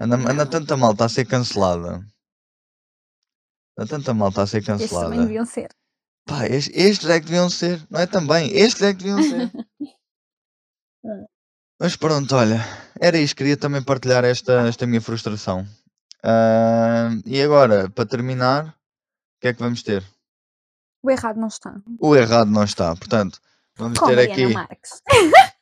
[0.00, 2.04] anda, anda tanta malta a ser cancelada,
[3.78, 4.66] anda tanta malta a ser Estes
[4.98, 5.22] também cancelada.
[5.22, 5.68] deviam ser.
[6.28, 9.50] Pá, estes, é que deviam ser, não é também, estes é que deviam ser.
[11.80, 12.62] Mas pronto, olha,
[13.00, 15.66] era isto, queria também partilhar esta, esta minha frustração.
[16.22, 20.04] Ah, e agora, para terminar, o que é que vamos ter?
[21.02, 21.80] O errado não está.
[21.98, 23.40] O errado não está, portanto,
[23.74, 24.52] vamos Com ter Mariana aqui.
[24.52, 25.02] Marques.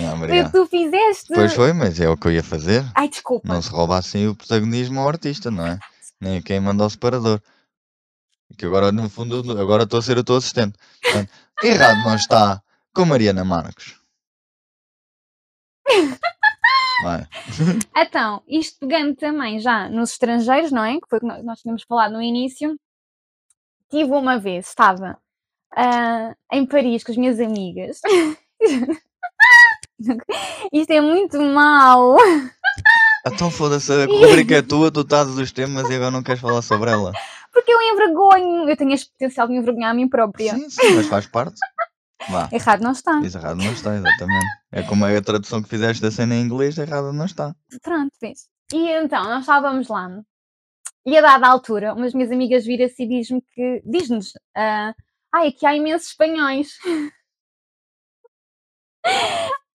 [0.00, 1.34] Ah, Foi o que tu fizeste.
[1.34, 2.84] Pois foi, mas é o que eu ia fazer.
[2.94, 3.48] Ai, desculpa.
[3.48, 5.76] Não se rouba assim o protagonismo ao artista, não é?
[6.20, 7.42] Nem quem manda ao separador.
[8.56, 10.78] Que agora, no fundo, agora estou a ser o teu assistente.
[11.02, 11.30] Portanto,
[11.62, 12.62] errado não está
[12.94, 14.00] com Mariana Marcos.
[17.02, 17.26] Vai.
[17.96, 20.94] Então, isto pegando também já nos estrangeiros, não é?
[21.00, 22.78] Que foi o que nós- tínhamos falado no início.
[23.90, 25.18] Tive uma vez, estava
[25.76, 28.00] ah, em Paris com as minhas amigas.
[30.72, 32.16] Isto é muito mau.
[33.26, 36.62] Então foda-se, a rubrica é tua, tu estás dos temas e agora não queres falar
[36.62, 37.12] sobre ela.
[37.58, 38.68] Porque eu envergonho.
[38.68, 40.54] Eu tenho este potencial de me envergonhar a mim própria.
[40.54, 41.58] Sim, sim, mas faz parte.
[42.28, 42.48] Vá.
[42.52, 43.18] Errado não está.
[43.18, 44.46] Diz errado não está, exatamente.
[44.70, 47.56] É como a tradução que fizeste da cena em inglês, errado não está.
[47.82, 48.48] Pronto, vês.
[48.72, 50.08] E então, nós estávamos lá.
[51.04, 53.82] E a dada altura, umas minhas amigas vira-se e diz-me que.
[53.84, 54.34] Diz-nos.
[54.56, 54.94] ah,
[55.34, 56.78] Ai, aqui há imensos espanhóis.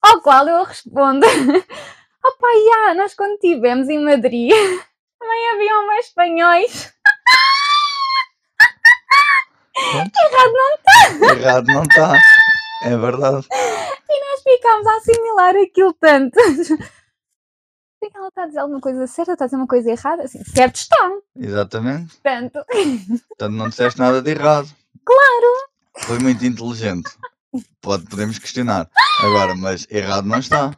[0.02, 1.28] Ao qual eu respondo.
[2.26, 4.52] Opa, já, nós quando estivemos em Madrid
[5.20, 6.94] também haviam mais espanhóis.
[9.76, 12.14] Errado não Errado não está.
[12.84, 13.48] É verdade.
[13.50, 16.40] nós ficámos a assimilar aquilo tanto.
[18.00, 20.24] Sei que ela está a dizer alguma coisa certa, está a dizer uma coisa errada.
[20.24, 21.22] Assim, certo estão.
[21.36, 22.14] Exatamente.
[22.16, 22.60] Portanto,
[23.30, 24.70] Portanto, não disseste nada de errado.
[25.06, 26.08] claro.
[26.08, 27.10] Foi muito inteligente.
[27.82, 28.90] Pode, podemos questionar.
[29.22, 30.76] Agora, mas errado não está.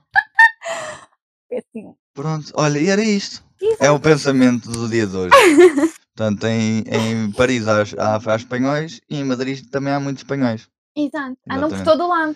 [1.51, 1.95] Assim.
[2.13, 3.43] Pronto, olha, e era isto.
[3.61, 3.83] Exato.
[3.83, 5.33] É o pensamento do dia de hoje.
[6.15, 10.67] Portanto, em, em Paris há, há, há espanhóis e em Madrid também há muitos espanhóis.
[10.95, 11.37] Exato.
[11.49, 11.85] Andam por Exatamente.
[11.85, 12.35] todo o lado.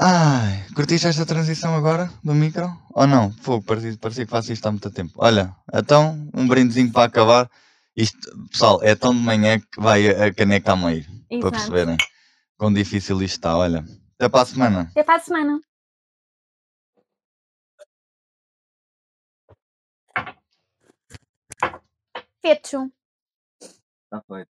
[0.00, 2.72] Ai, curtiste esta transição agora do micro?
[2.94, 3.32] Ou não?
[3.32, 5.12] Fogo, parecia, parecia que faço isto há muito tempo.
[5.16, 7.50] Olha, então, um brindezinho para acabar.
[7.94, 8.18] Isto,
[8.48, 11.04] pessoal, é tão de manhã que vai a, caneca a meio.
[11.04, 11.50] Para Exato.
[11.50, 11.96] perceberem
[12.56, 13.56] quão difícil isto está.
[13.56, 13.84] Olha,
[14.14, 14.88] até para a semana.
[14.92, 15.60] Até para a semana.
[22.42, 22.90] Fecho.
[24.04, 24.57] Está feito.